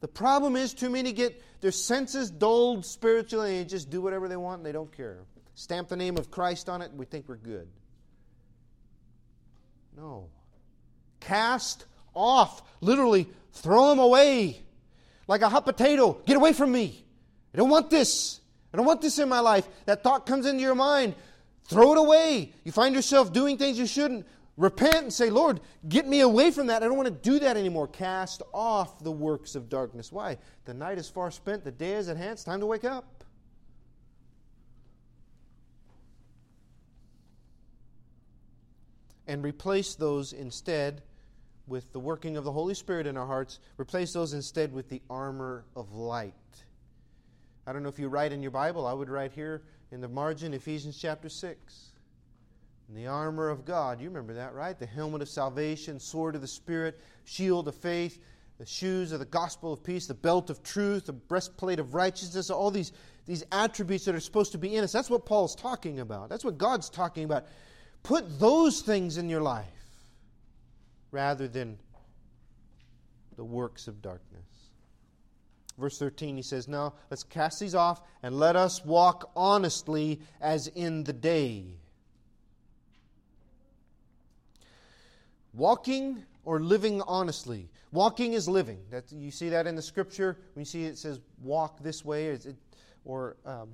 [0.00, 4.36] The problem is, too many get their senses dulled spiritually and just do whatever they
[4.36, 5.20] want and they don't care.
[5.54, 7.68] Stamp the name of Christ on it, and we think we're good.
[9.96, 10.28] No.
[11.20, 12.62] Cast off.
[12.80, 14.62] Literally, throw them away.
[15.26, 16.20] Like a hot potato.
[16.26, 17.04] Get away from me.
[17.52, 18.40] I don't want this.
[18.72, 19.66] I don't want this in my life.
[19.86, 21.14] That thought comes into your mind.
[21.64, 22.52] Throw it away.
[22.64, 24.26] You find yourself doing things you shouldn't.
[24.56, 26.82] Repent and say, Lord, get me away from that.
[26.82, 27.88] I don't want to do that anymore.
[27.88, 30.12] Cast off the works of darkness.
[30.12, 30.38] Why?
[30.64, 32.32] The night is far spent, the day is at hand.
[32.32, 33.24] It's time to wake up.
[39.26, 41.02] And replace those instead
[41.66, 43.58] with the working of the Holy Spirit in our hearts.
[43.78, 46.34] Replace those instead with the armor of light.
[47.66, 50.08] I don't know if you write in your Bible, I would write here in the
[50.08, 51.90] margin Ephesians chapter 6.
[52.88, 54.78] And the armor of God, you remember that, right?
[54.78, 58.18] The helmet of salvation, sword of the Spirit, shield of faith,
[58.58, 62.50] the shoes of the gospel of peace, the belt of truth, the breastplate of righteousness,
[62.50, 62.92] all these,
[63.24, 64.92] these attributes that are supposed to be in us.
[64.92, 66.28] That's what Paul's talking about.
[66.28, 67.46] That's what God's talking about.
[68.02, 69.73] Put those things in your life
[71.14, 71.78] rather than
[73.36, 74.42] the works of darkness.
[75.78, 80.66] Verse 13, he says, Now let's cast these off and let us walk honestly as
[80.68, 81.66] in the day
[85.54, 87.70] Walking or living honestly.
[87.92, 88.80] Walking is living.
[88.90, 90.36] That, you see that in the scripture.
[90.54, 92.38] When you see it says walk this way, or,
[93.04, 93.68] or um,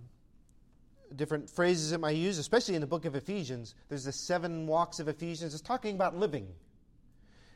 [1.17, 3.75] different phrases it might use, especially in the book of Ephesians.
[3.89, 5.55] There's the seven walks of Ephesians.
[5.55, 6.49] It's talking about living.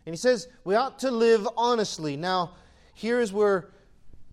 [0.07, 2.17] And he says we ought to live honestly.
[2.17, 2.55] Now,
[2.95, 3.71] here is where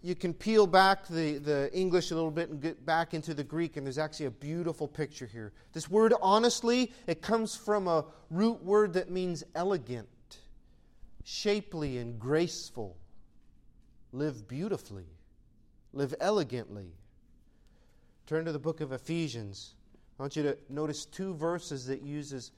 [0.04, 3.44] you can peel back the, the English a little bit and get back into the
[3.44, 5.54] Greek, and there's actually a beautiful picture here.
[5.74, 10.08] This word honestly, it comes from a root word that means elegant,
[11.24, 12.98] shapely, and graceful.
[14.12, 15.06] Live beautifully,
[15.94, 16.96] live elegantly.
[18.26, 19.76] Turn to the book of Ephesians.
[20.20, 22.52] I want you to notice two verses that uses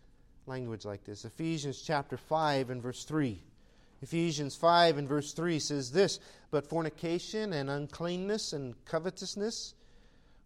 [0.46, 1.26] language like this.
[1.26, 3.42] Ephesians chapter 5 and verse 3.
[4.02, 6.20] Ephesians 5 and verse 3 says this
[6.52, 9.76] But fornication and uncleanness and covetousness,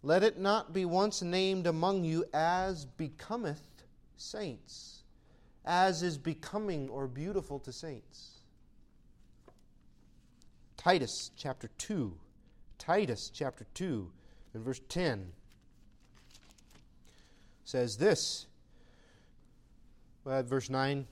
[0.04, 3.84] let it not be once named among you as becometh
[4.16, 5.04] saints,
[5.66, 8.38] as is becoming or beautiful to saints.
[10.78, 12.14] Titus chapter 2.
[12.78, 14.12] Titus chapter 2
[14.54, 15.32] and verse 10
[17.66, 18.46] says this.
[20.28, 21.08] Verse 9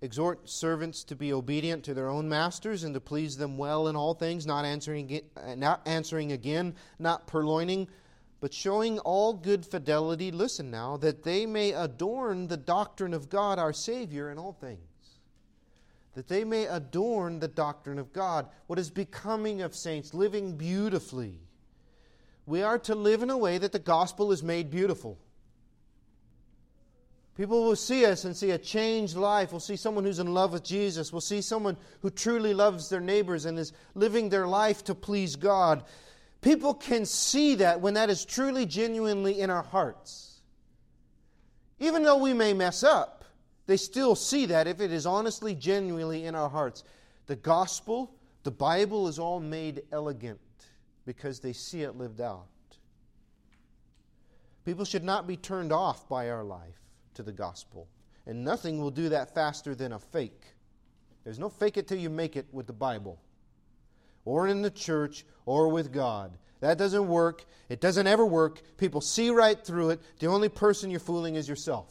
[0.00, 3.96] Exhort servants to be obedient to their own masters and to please them well in
[3.96, 5.20] all things, not answering,
[5.56, 7.88] not answering again, not purloining,
[8.40, 13.58] but showing all good fidelity, listen now, that they may adorn the doctrine of God
[13.58, 14.78] our Savior in all things.
[16.14, 21.40] That they may adorn the doctrine of God, what is becoming of saints, living beautifully.
[22.46, 25.18] We are to live in a way that the gospel is made beautiful.
[27.38, 29.52] People will see us and see a changed life.
[29.52, 31.12] We'll see someone who's in love with Jesus.
[31.12, 35.36] We'll see someone who truly loves their neighbors and is living their life to please
[35.36, 35.84] God.
[36.40, 40.40] People can see that when that is truly, genuinely in our hearts.
[41.78, 43.24] Even though we may mess up,
[43.66, 46.82] they still see that if it is honestly, genuinely in our hearts.
[47.26, 50.40] The gospel, the Bible is all made elegant
[51.06, 52.48] because they see it lived out.
[54.64, 56.78] People should not be turned off by our life
[57.18, 57.88] to the gospel.
[58.26, 60.44] And nothing will do that faster than a fake.
[61.24, 63.20] There's no fake it till you make it with the Bible,
[64.24, 66.38] or in the church, or with God.
[66.60, 67.44] That doesn't work.
[67.68, 68.62] It doesn't ever work.
[68.76, 70.00] People see right through it.
[70.20, 71.88] The only person you're fooling is yourself.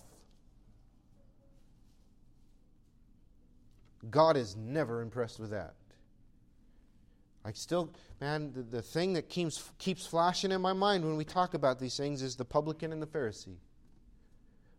[4.10, 5.74] God is never impressed with that.
[7.44, 11.26] I still, man, the, the thing that keeps, keeps flashing in my mind when we
[11.26, 13.58] talk about these things is the publican and the Pharisee.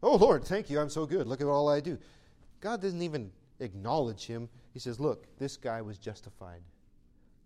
[0.02, 0.78] Oh, Lord, thank you.
[0.78, 1.26] I'm so good.
[1.26, 1.98] Look at all I do.
[2.60, 3.30] God doesn't even
[3.60, 4.48] acknowledge him.
[4.72, 6.62] He says, Look, this guy was justified.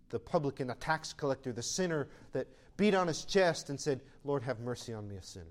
[0.09, 4.43] The publican, the tax collector, the sinner that beat on his chest and said, Lord,
[4.43, 5.45] have mercy on me, a sinner.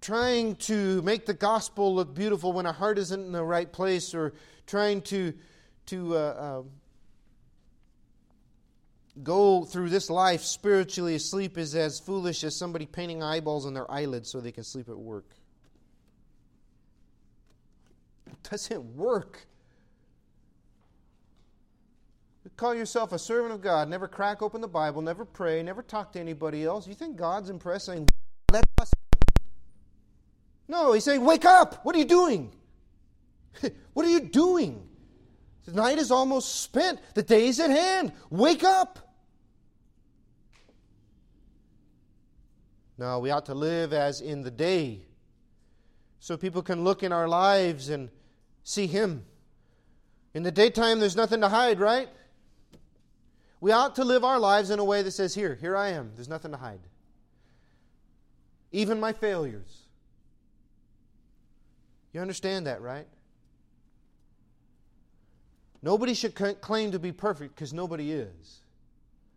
[0.00, 4.14] Trying to make the gospel look beautiful when a heart isn't in the right place,
[4.14, 4.34] or
[4.66, 5.32] trying to,
[5.86, 6.62] to uh, uh,
[9.22, 13.90] go through this life spiritually asleep is as foolish as somebody painting eyeballs on their
[13.90, 15.26] eyelids so they can sleep at work.
[18.26, 19.46] It doesn't work.
[22.44, 25.82] You call yourself a servant of God, never crack open the Bible, never pray, never
[25.82, 26.88] talk to anybody else.
[26.88, 28.08] You think God's impressed saying,
[28.50, 28.90] let us.
[30.66, 31.84] No, he's saying, wake up.
[31.84, 32.52] What are you doing?
[33.92, 34.88] what are you doing?
[35.64, 37.00] The night is almost spent.
[37.14, 38.12] The day is at hand.
[38.30, 38.98] Wake up.
[42.98, 45.02] Now, we ought to live as in the day.
[46.20, 48.08] so people can look in our lives and
[48.62, 49.24] see Him.
[50.34, 52.08] In the daytime, there's nothing to hide, right?
[53.60, 56.12] We ought to live our lives in a way that says, Here, here I am.
[56.14, 56.80] There's nothing to hide.
[58.70, 59.82] Even my failures.
[62.12, 63.06] You understand that, right?
[65.82, 68.60] Nobody should claim to be perfect because nobody is.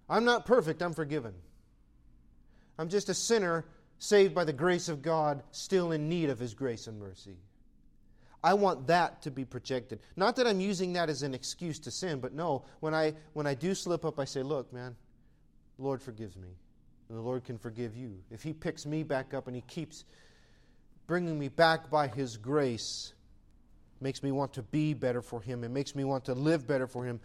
[0.08, 1.34] I'm not perfect, I'm forgiven.
[2.78, 3.66] I'm just a sinner
[3.98, 7.38] saved by the grace of God, still in need of His grace and mercy.
[8.44, 10.00] I want that to be projected.
[10.16, 13.48] Not that I'm using that as an excuse to sin, but no, when I, when
[13.48, 14.96] I do slip up, I say, Look, man,
[15.78, 16.50] the Lord forgives me.
[17.10, 18.20] And the Lord can forgive you.
[18.30, 20.06] If He picks me back up and He keeps
[21.08, 23.15] bringing me back by His grace,
[24.02, 25.64] makes me want to be better for Him.
[25.64, 27.20] It makes me want to live better for Him.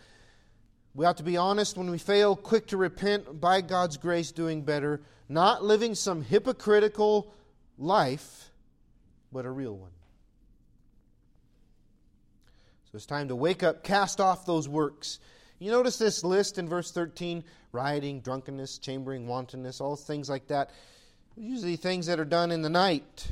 [0.94, 4.62] We ought to be honest when we fail, quick to repent, by God's grace, doing
[4.62, 7.32] better, not living some hypocritical
[7.78, 8.50] life,
[9.32, 9.90] but a real one.
[12.90, 15.20] So it's time to wake up, cast off those works.
[15.60, 20.70] You notice this list in verse 13 rioting, drunkenness, chambering, wantonness, all things like that.
[21.36, 23.30] Usually things that are done in the night,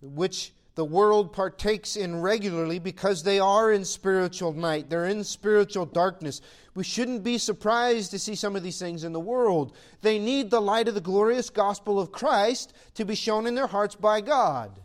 [0.00, 4.88] which the world partakes in regularly because they are in spiritual night.
[4.88, 6.40] They're in spiritual darkness.
[6.74, 9.76] We shouldn't be surprised to see some of these things in the world.
[10.00, 13.66] They need the light of the glorious gospel of Christ to be shown in their
[13.66, 14.80] hearts by God.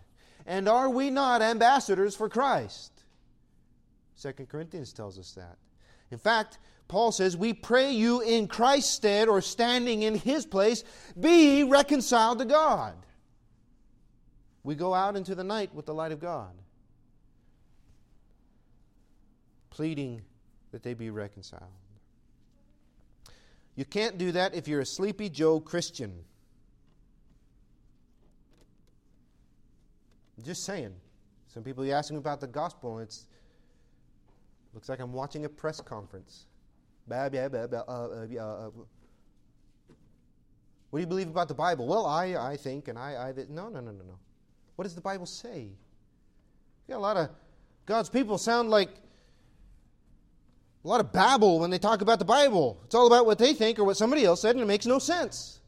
[0.46, 2.92] And are we not ambassadors for Christ?
[4.22, 5.58] 2 Corinthians tells us that.
[6.12, 6.58] In fact,
[6.90, 10.84] Paul says, We pray you in Christ's stead or standing in his place,
[11.18, 12.96] be reconciled to God
[14.68, 16.52] we go out into the night with the light of God,
[19.70, 20.22] pleading
[20.74, 21.72] that they be reconciled.
[23.78, 26.14] You can't do that if you're a sleepy Joe Christian.
[30.44, 30.94] just saying.
[31.48, 33.26] Some people you ask about the gospel, and it's
[34.74, 36.46] looks like I'm watching a press conference.
[37.10, 38.70] Uh, uh, uh,
[40.90, 41.88] what do you believe about the Bible?
[41.88, 44.20] Well, I, I think, and I, I, no, no, no, no, no.
[44.78, 45.62] What does the Bible say?
[46.88, 47.30] You got a lot of
[47.88, 48.90] God's people sound like
[50.86, 52.80] a lot of babble when they talk about the Bible.
[52.86, 55.00] It's all about what they think or what somebody else said, and it makes no
[55.00, 55.60] sense.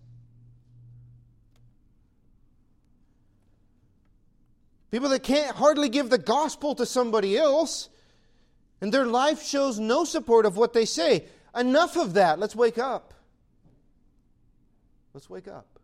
[4.92, 7.90] People that can't hardly give the gospel to somebody else,
[8.80, 11.26] and their life shows no support of what they say.
[11.56, 12.38] Enough of that.
[12.38, 13.16] Let's wake up.
[15.16, 15.80] Let's wake up.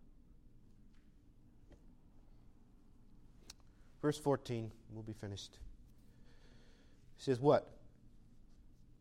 [4.05, 5.57] Verse 14, we'll be finished.
[7.17, 7.67] He says, What?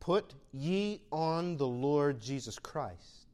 [0.00, 3.26] Put ye on the Lord Jesus Christ.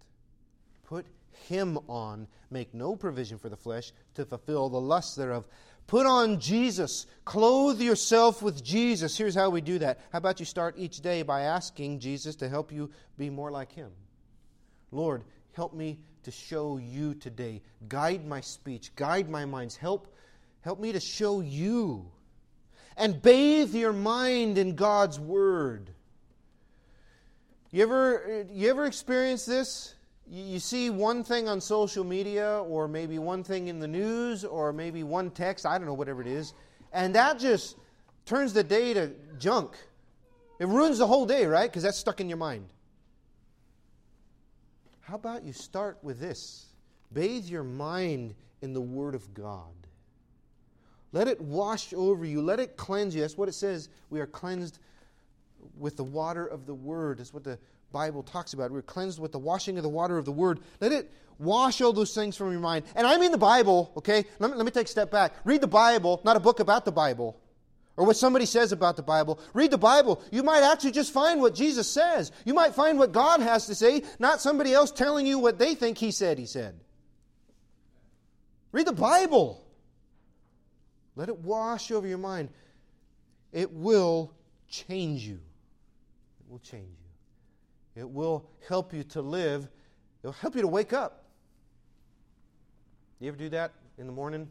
[0.82, 1.06] Put
[1.46, 2.26] him on.
[2.50, 5.44] Make no provision for the flesh to fulfill the lusts thereof.
[5.86, 7.06] Put on Jesus.
[7.24, 9.16] Clothe yourself with Jesus.
[9.16, 10.00] Here's how we do that.
[10.10, 13.70] How about you start each day by asking Jesus to help you be more like
[13.70, 13.92] him?
[14.90, 17.62] Lord, help me to show you today.
[17.88, 19.76] Guide my speech, guide my minds.
[19.76, 20.12] Help
[20.62, 22.10] Help me to show you.
[22.96, 25.90] And bathe your mind in God's Word.
[27.70, 29.94] You ever, you ever experience this?
[30.28, 34.72] You see one thing on social media, or maybe one thing in the news, or
[34.72, 36.52] maybe one text, I don't know, whatever it is,
[36.92, 37.76] and that just
[38.26, 39.76] turns the day to junk.
[40.60, 41.68] It ruins the whole day, right?
[41.68, 42.68] Because that's stuck in your mind.
[45.00, 46.66] How about you start with this?
[47.12, 49.74] Bathe your mind in the Word of God.
[51.12, 52.40] Let it wash over you.
[52.40, 53.20] Let it cleanse you.
[53.20, 53.88] That's what it says.
[54.10, 54.78] We are cleansed
[55.78, 57.18] with the water of the Word.
[57.18, 57.58] That's what the
[57.92, 58.70] Bible talks about.
[58.70, 60.60] We're cleansed with the washing of the water of the Word.
[60.80, 62.84] Let it wash all those things from your mind.
[62.94, 64.24] And I mean the Bible, okay?
[64.38, 65.34] Let me, let me take a step back.
[65.44, 67.40] Read the Bible, not a book about the Bible
[68.00, 69.38] or what somebody says about the Bible.
[69.52, 70.22] Read the Bible.
[70.32, 72.32] You might actually just find what Jesus says.
[72.46, 75.74] You might find what God has to say, not somebody else telling you what they
[75.74, 76.80] think He said He said.
[78.72, 79.62] Read the Bible.
[81.20, 82.48] Let it wash over your mind.
[83.52, 84.32] It will
[84.70, 85.34] change you.
[85.34, 86.96] It will change
[87.94, 88.00] you.
[88.00, 89.64] It will help you to live.
[90.22, 91.26] It will help you to wake up.
[93.18, 94.48] You ever do that in the morning?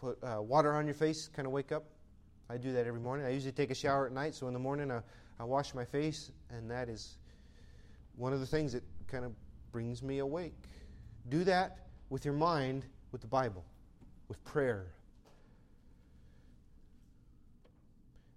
[0.00, 1.82] Put uh, water on your face, kind of wake up?
[2.48, 3.26] I do that every morning.
[3.26, 5.00] I usually take a shower at night, so in the morning I,
[5.40, 7.16] I wash my face, and that is
[8.14, 9.32] one of the things that kind of
[9.72, 10.54] brings me awake.
[11.28, 13.64] Do that with your mind with the Bible
[14.32, 14.86] with prayer.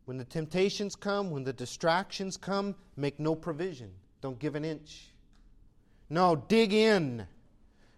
[0.03, 3.91] When the temptations come, when the distractions come, make no provision.
[4.19, 5.07] Don't give an inch.
[6.09, 7.25] No, dig in.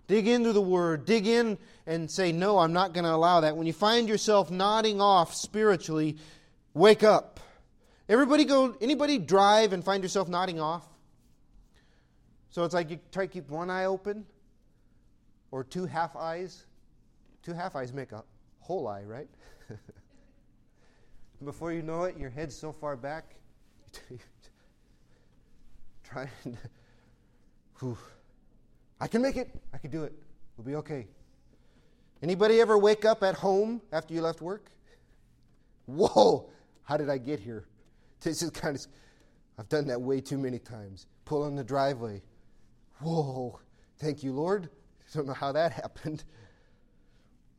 [0.05, 1.05] Dig into the Word.
[1.05, 3.57] Dig in and say, No, I'm not going to allow that.
[3.57, 6.17] When you find yourself nodding off spiritually,
[6.75, 7.39] wake up.
[8.07, 10.85] Everybody go, anybody drive and find yourself nodding off?
[12.51, 14.27] So it's like you try to keep one eye open
[15.49, 16.63] or two half eyes.
[17.47, 18.25] Two half eyes make a
[18.59, 19.29] whole eye, right?
[21.45, 23.35] Before you know it, your head's so far back.
[26.03, 26.57] trying to,
[27.79, 27.97] whew,
[28.99, 29.49] I can make it.
[29.73, 30.11] I can do it.
[30.57, 31.07] We'll be okay.
[32.21, 34.69] Anybody ever wake up at home after you left work?
[35.85, 36.49] Whoa,
[36.83, 37.65] how did I get here?
[38.19, 38.85] This is kind of,
[39.57, 41.07] I've done that way too many times.
[41.23, 42.23] Pull in the driveway.
[42.99, 43.57] Whoa,
[43.99, 44.69] thank you, Lord.
[44.99, 46.25] I don't know how that happened.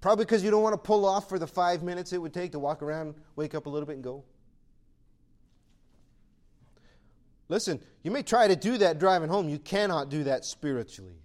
[0.01, 2.53] Probably because you don't want to pull off for the five minutes it would take
[2.53, 4.25] to walk around, wake up a little bit, and go.
[7.49, 9.49] Listen, you may try to do that driving home.
[9.49, 11.17] You cannot do that spiritually.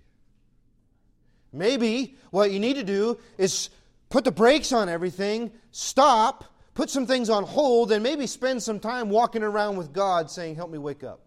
[1.51, 3.69] Maybe what you need to do is
[4.09, 8.79] put the brakes on everything, stop, put some things on hold, and maybe spend some
[8.79, 11.19] time walking around with God saying, Help me wake up.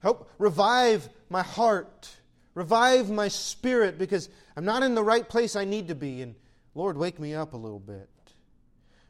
[0.00, 2.08] Help revive my heart,
[2.56, 6.22] revive my spirit, because I'm not in the right place I need to be.
[6.22, 6.34] And
[6.74, 8.10] Lord, wake me up a little bit.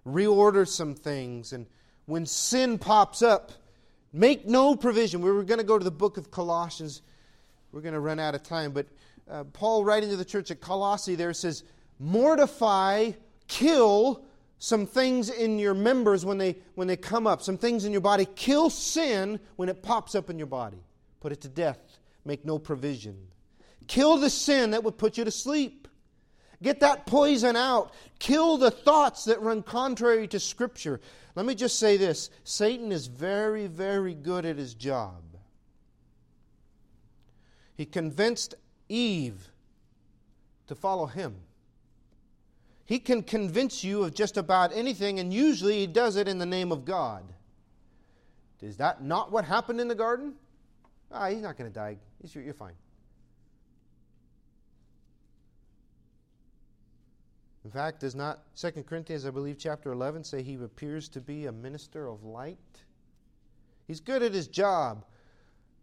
[0.07, 1.55] Reorder some things.
[1.55, 1.65] And
[2.05, 3.53] when sin pops up,
[4.17, 5.21] Make no provision.
[5.21, 7.03] We were going to go to the book of Colossians.
[7.71, 8.73] We're going to run out of time.
[8.73, 8.87] But
[9.31, 11.65] uh, Paul, writing to the church at Colossae, there says,
[11.99, 13.13] Mortify,
[13.47, 14.25] kill
[14.59, 18.01] some things in your members when they, when they come up, some things in your
[18.01, 18.27] body.
[18.37, 20.79] Kill sin when it pops up in your body.
[21.21, 21.79] Put it to death.
[22.25, 23.19] Make no provision.
[23.87, 25.89] Kill the sin that would put you to sleep.
[26.63, 27.93] Get that poison out.
[28.19, 31.01] Kill the thoughts that run contrary to Scripture.
[31.35, 35.23] Let me just say this Satan is very, very good at his job.
[37.77, 38.55] He convinced
[38.89, 39.51] Eve
[40.67, 41.37] to follow him.
[42.87, 46.47] He can convince you of just about anything, and usually he does it in the
[46.47, 47.25] name of God.
[48.63, 50.35] Is that not what happened in the garden?
[51.13, 51.99] Ah, he's not going to die.
[52.33, 52.75] You're fine.
[57.67, 61.47] In fact, does not 2 Corinthians, I believe, chapter 11 say he appears to be
[61.47, 62.61] a minister of light?
[63.89, 65.05] He's good at his job.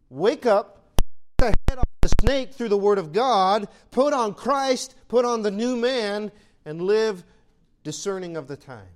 [0.10, 1.06] Wake up, put
[1.40, 5.42] the head on the snake through the Word of God, put on Christ, put on
[5.42, 6.32] the new man,
[6.64, 7.26] and live
[7.84, 8.88] discerning of the times.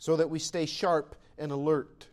[0.00, 2.08] So that we stay sharp and alert.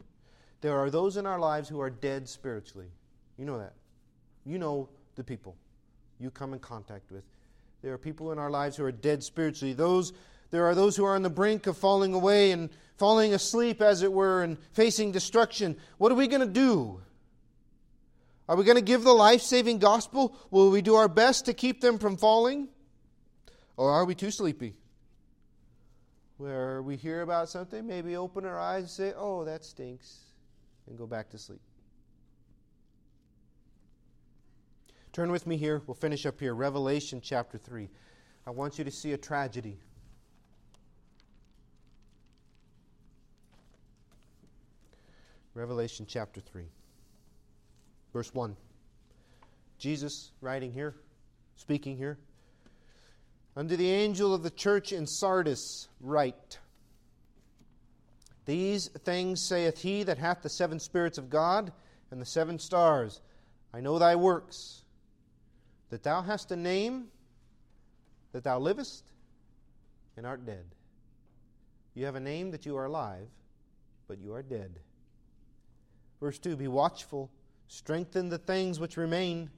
[0.61, 2.91] There are those in our lives who are dead spiritually.
[3.35, 3.73] You know that.
[4.45, 5.55] You know the people
[6.19, 7.23] you come in contact with.
[7.87, 9.71] There are people in our lives who are dead spiritually.
[9.71, 10.11] Those,
[10.51, 14.03] there are those who are on the brink of falling away and falling asleep, as
[14.03, 15.77] it were, and facing destruction.
[15.97, 16.99] What are we going to do?
[18.49, 20.35] Are we going to give the life saving gospel?
[20.51, 22.67] Will we do our best to keep them from falling?
[23.77, 24.75] Or are we too sleepy?
[26.35, 30.25] Where we hear about something, maybe open our eyes and say, oh, that stinks,
[30.89, 31.61] and go back to sleep.
[35.17, 35.81] Turn with me here.
[35.87, 36.53] We'll finish up here.
[36.53, 37.89] Revelation chapter 3.
[38.45, 39.79] I want you to see a tragedy.
[45.55, 46.65] Revelation chapter 3,
[48.13, 48.55] verse 1.
[49.79, 50.93] Jesus writing here,
[51.55, 52.19] speaking here.
[53.55, 56.59] Unto the angel of the church in Sardis, write
[58.45, 61.73] These things saith he that hath the seven spirits of God
[62.11, 63.19] and the seven stars.
[63.73, 64.83] I know thy works
[65.89, 67.07] that thou hast a name,
[68.33, 69.11] that thou livest,
[70.15, 70.65] and art dead.
[71.93, 73.27] You have a name that you are alive,
[74.07, 74.79] but you are dead.
[76.19, 77.31] Verse 2 Be watchful,
[77.67, 79.49] strengthen the things which remain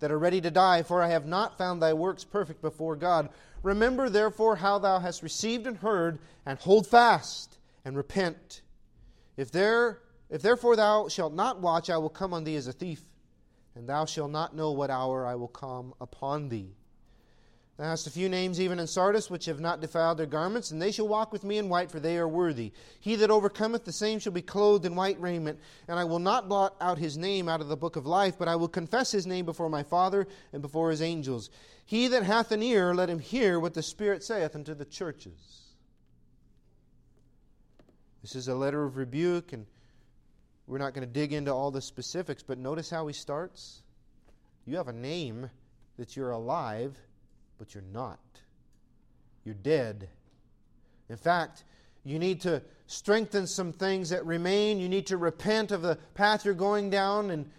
[0.00, 3.30] that are ready to die, for I have not found thy works perfect before God.
[3.62, 8.62] Remember therefore how thou hast received and heard, and hold fast and repent.
[9.36, 12.72] If there if therefore thou shalt not watch, I will come on thee as a
[12.72, 13.04] thief
[13.76, 16.74] and thou shalt not know what hour I will come upon thee.
[17.76, 20.80] Thou hast a few names even in Sardis which have not defiled their garments, and
[20.80, 22.72] they shall walk with me in white, for they are worthy.
[22.98, 26.48] He that overcometh, the same shall be clothed in white raiment, and I will not
[26.48, 29.26] blot out his name out of the book of life, but I will confess his
[29.26, 31.50] name before my Father and before his angels.
[31.84, 35.74] He that hath an ear, let him hear what the Spirit saith unto the churches.
[38.22, 39.66] This is a letter of rebuke and
[40.66, 43.82] we're not going to dig into all the specifics, but notice how he starts.
[44.66, 45.50] You have a name
[45.96, 46.98] that you're alive,
[47.58, 48.18] but you're not.
[49.44, 50.08] You're dead.
[51.08, 51.64] In fact,
[52.04, 54.78] you need to strengthen some things that remain.
[54.78, 57.50] You need to repent of the path you're going down and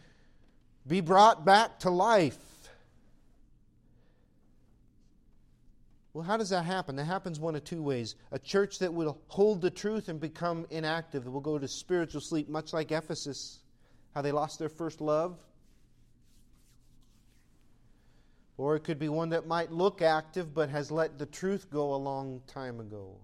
[0.85, 2.37] be brought back to life.
[6.18, 6.95] Well, how does that happen?
[6.95, 8.15] That happens one of two ways.
[8.32, 12.22] A church that will hold the truth and become inactive, that will go to spiritual
[12.22, 13.59] sleep, much like Ephesus,
[14.15, 15.38] how they lost their first love.
[18.57, 21.93] Or it could be one that might look active but has let the truth go
[21.93, 23.20] a long time ago.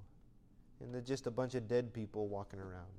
[0.79, 2.93] And they're just a bunch of dead people walking around.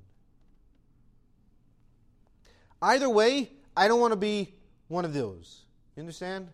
[2.83, 4.55] Either way, I don't want to be
[4.89, 5.63] one of those.
[5.95, 6.49] You understand?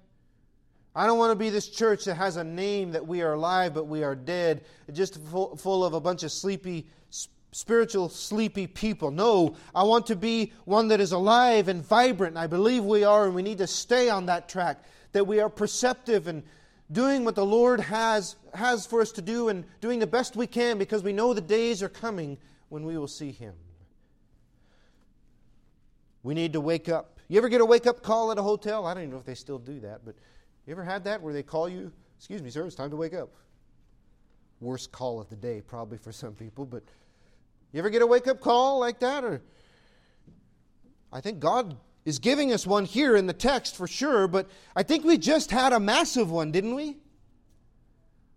[0.95, 3.75] I don't want to be this church that has a name that we are alive
[3.75, 6.87] but we are dead, just full, of a bunch of sleepy,
[7.53, 9.11] spiritual, sleepy people.
[9.11, 12.33] No, I want to be one that is alive and vibrant.
[12.33, 14.85] And I believe we are, and we need to stay on that track.
[15.13, 16.43] That we are perceptive and
[16.91, 20.47] doing what the Lord has, has for us to do and doing the best we
[20.47, 22.37] can because we know the days are coming
[22.69, 23.55] when we will see Him.
[26.23, 27.19] We need to wake up.
[27.29, 28.87] You ever get a wake up call at a hotel?
[28.87, 30.17] I don't even know if they still do that, but
[30.71, 33.13] you ever had that where they call you, excuse me, sir, it's time to wake
[33.13, 33.31] up?
[34.61, 36.85] Worst call of the day, probably for some people, but
[37.73, 39.25] you ever get a wake up call like that?
[39.25, 39.43] Or
[41.13, 44.85] I think God is giving us one here in the text for sure, but I
[44.85, 46.99] think we just had a massive one, didn't we?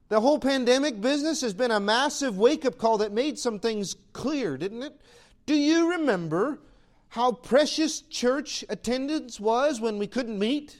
[0.09, 3.95] The whole pandemic business has been a massive wake up call that made some things
[4.11, 4.99] clear, didn't it?
[5.45, 6.61] Do you remember
[7.09, 10.79] how precious church attendance was when we couldn't meet?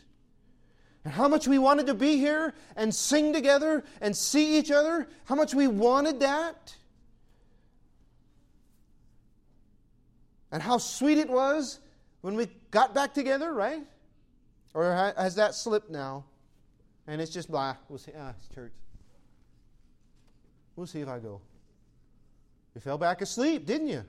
[1.04, 5.08] And how much we wanted to be here and sing together and see each other?
[5.26, 6.76] How much we wanted that?
[10.52, 11.80] And how sweet it was
[12.22, 13.84] when we got back together, right?
[14.74, 16.26] Or has that slipped now?
[17.08, 17.76] And it's just blah.
[17.90, 18.12] We'll see.
[18.18, 18.72] Ah, it's church.
[20.76, 21.42] We'll see if I go.
[22.76, 24.06] You fell back asleep, didn't you?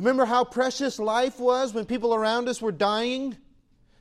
[0.00, 3.36] Remember how precious life was when people around us were dying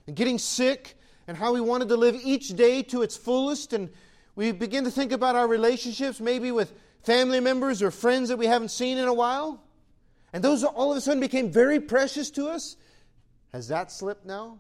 [0.07, 0.97] and getting sick,
[1.27, 3.73] and how we wanted to live each day to its fullest?
[3.73, 3.89] And
[4.33, 6.71] we begin to think about our relationships, maybe with
[7.03, 9.61] family members or friends that we haven't seen in a while.
[10.31, 12.77] And those all of a sudden became very precious to us.
[13.51, 14.59] Has that slipped now?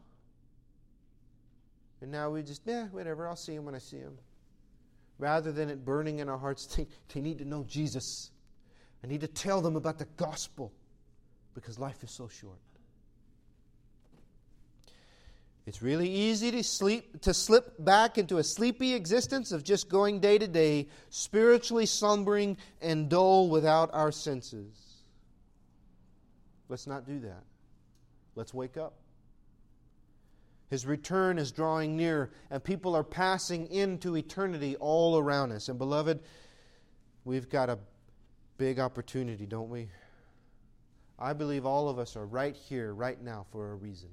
[2.01, 4.17] And now we just, yeah, whatever, I'll see him when I see him.
[5.19, 8.29] Rather than it burning in our hearts, they, they need to know Jesus.
[9.01, 10.73] I need to tell them about the gospel
[11.53, 12.59] because life is so short.
[15.65, 20.19] It's really easy to sleep to slip back into a sleepy existence of just going
[20.19, 25.03] day to day, spiritually slumbering and dull without our senses.
[26.69, 27.43] Let's not do that.
[28.35, 28.93] Let's wake up.
[30.69, 35.67] His return is drawing near, and people are passing into eternity all around us.
[35.67, 36.19] And, beloved,
[37.25, 37.79] we've got a
[38.57, 39.89] big opportunity, don't we?
[41.19, 44.09] I believe all of us are right here, right now, for a reason.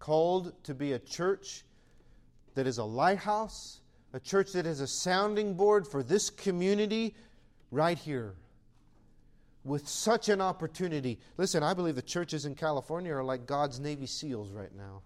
[0.00, 1.64] Called to be a church
[2.54, 3.80] that is a lighthouse,
[4.12, 7.14] a church that is a sounding board for this community
[7.70, 8.34] right here.
[9.64, 11.18] With such an opportunity.
[11.36, 15.02] Listen, I believe the churches in California are like God's Navy SEALs right now.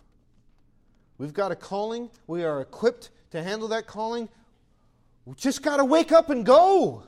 [1.18, 4.28] We've got a calling, we are equipped to handle that calling.
[5.26, 7.04] We just got to wake up and go.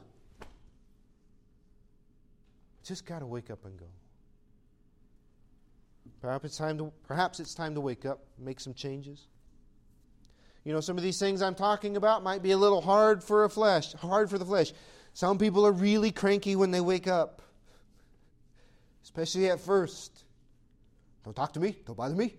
[2.83, 3.87] Just got to wake up and go.
[6.20, 9.26] Perhaps it's time to perhaps it's time to wake up, make some changes.
[10.64, 13.45] You know, some of these things I'm talking about might be a little hard for
[13.45, 14.72] a flesh, hard for the flesh.
[15.14, 17.43] Some people are really cranky when they wake up.
[19.03, 20.24] Especially at first.
[21.24, 22.37] Don't talk to me, don't bother me.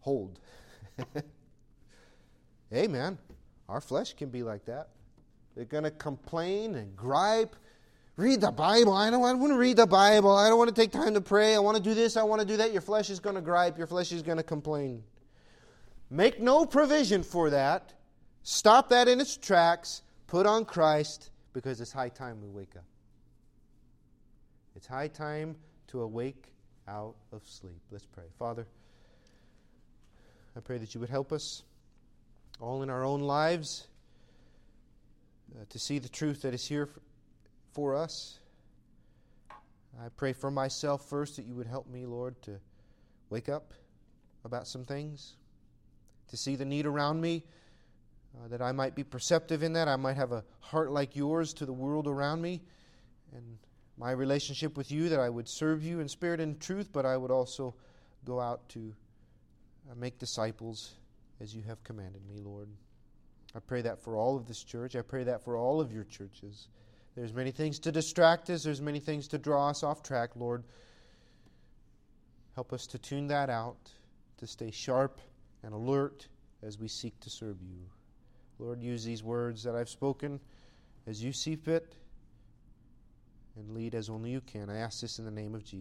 [0.00, 0.40] Hold.
[2.70, 3.18] hey man,
[3.68, 4.88] our flesh can be like that.
[5.54, 7.56] They're going to complain and gripe
[8.18, 8.92] read the Bible.
[8.92, 10.36] I don't, I don't want to read the Bible.
[10.36, 11.54] I don't want to take time to pray.
[11.54, 12.16] I want to do this.
[12.16, 12.72] I want to do that.
[12.72, 13.78] Your flesh is going to gripe.
[13.78, 15.04] Your flesh is going to complain.
[16.10, 17.94] Make no provision for that.
[18.42, 20.02] Stop that in its tracks.
[20.26, 22.84] Put on Christ because it's high time we wake up.
[24.74, 25.54] It's high time
[25.88, 26.52] to awake
[26.88, 27.80] out of sleep.
[27.92, 28.24] Let's pray.
[28.36, 28.66] Father,
[30.56, 31.62] I pray that you would help us
[32.60, 33.86] all in our own lives
[35.54, 36.88] uh, to see the truth that is here
[37.72, 38.38] for us.
[40.00, 42.60] I pray for myself first that you would help me, Lord, to
[43.30, 43.72] wake up
[44.44, 45.34] about some things,
[46.28, 47.44] to see the need around me,
[48.36, 49.88] uh, that I might be perceptive in that.
[49.88, 52.62] I might have a heart like yours to the world around me,
[53.34, 53.58] and
[53.96, 57.16] my relationship with you, that I would serve you in spirit and truth, but I
[57.16, 57.74] would also
[58.24, 58.94] go out to
[59.90, 60.94] uh, make disciples
[61.40, 62.68] as you have commanded me, Lord.
[63.56, 64.94] I pray that for all of this church.
[64.94, 66.68] I pray that for all of your churches
[67.18, 70.62] There's many things to distract us, there's many things to draw us off track, Lord.
[72.54, 73.90] Help us to tune that out,
[74.36, 75.20] to stay sharp
[75.64, 76.28] and alert
[76.62, 77.80] as we seek to serve you.
[78.60, 80.38] Lord, use these words that I've spoken
[81.08, 81.96] as you see fit
[83.56, 84.70] and lead as only you can.
[84.70, 85.74] I ask this in the name of Jesus.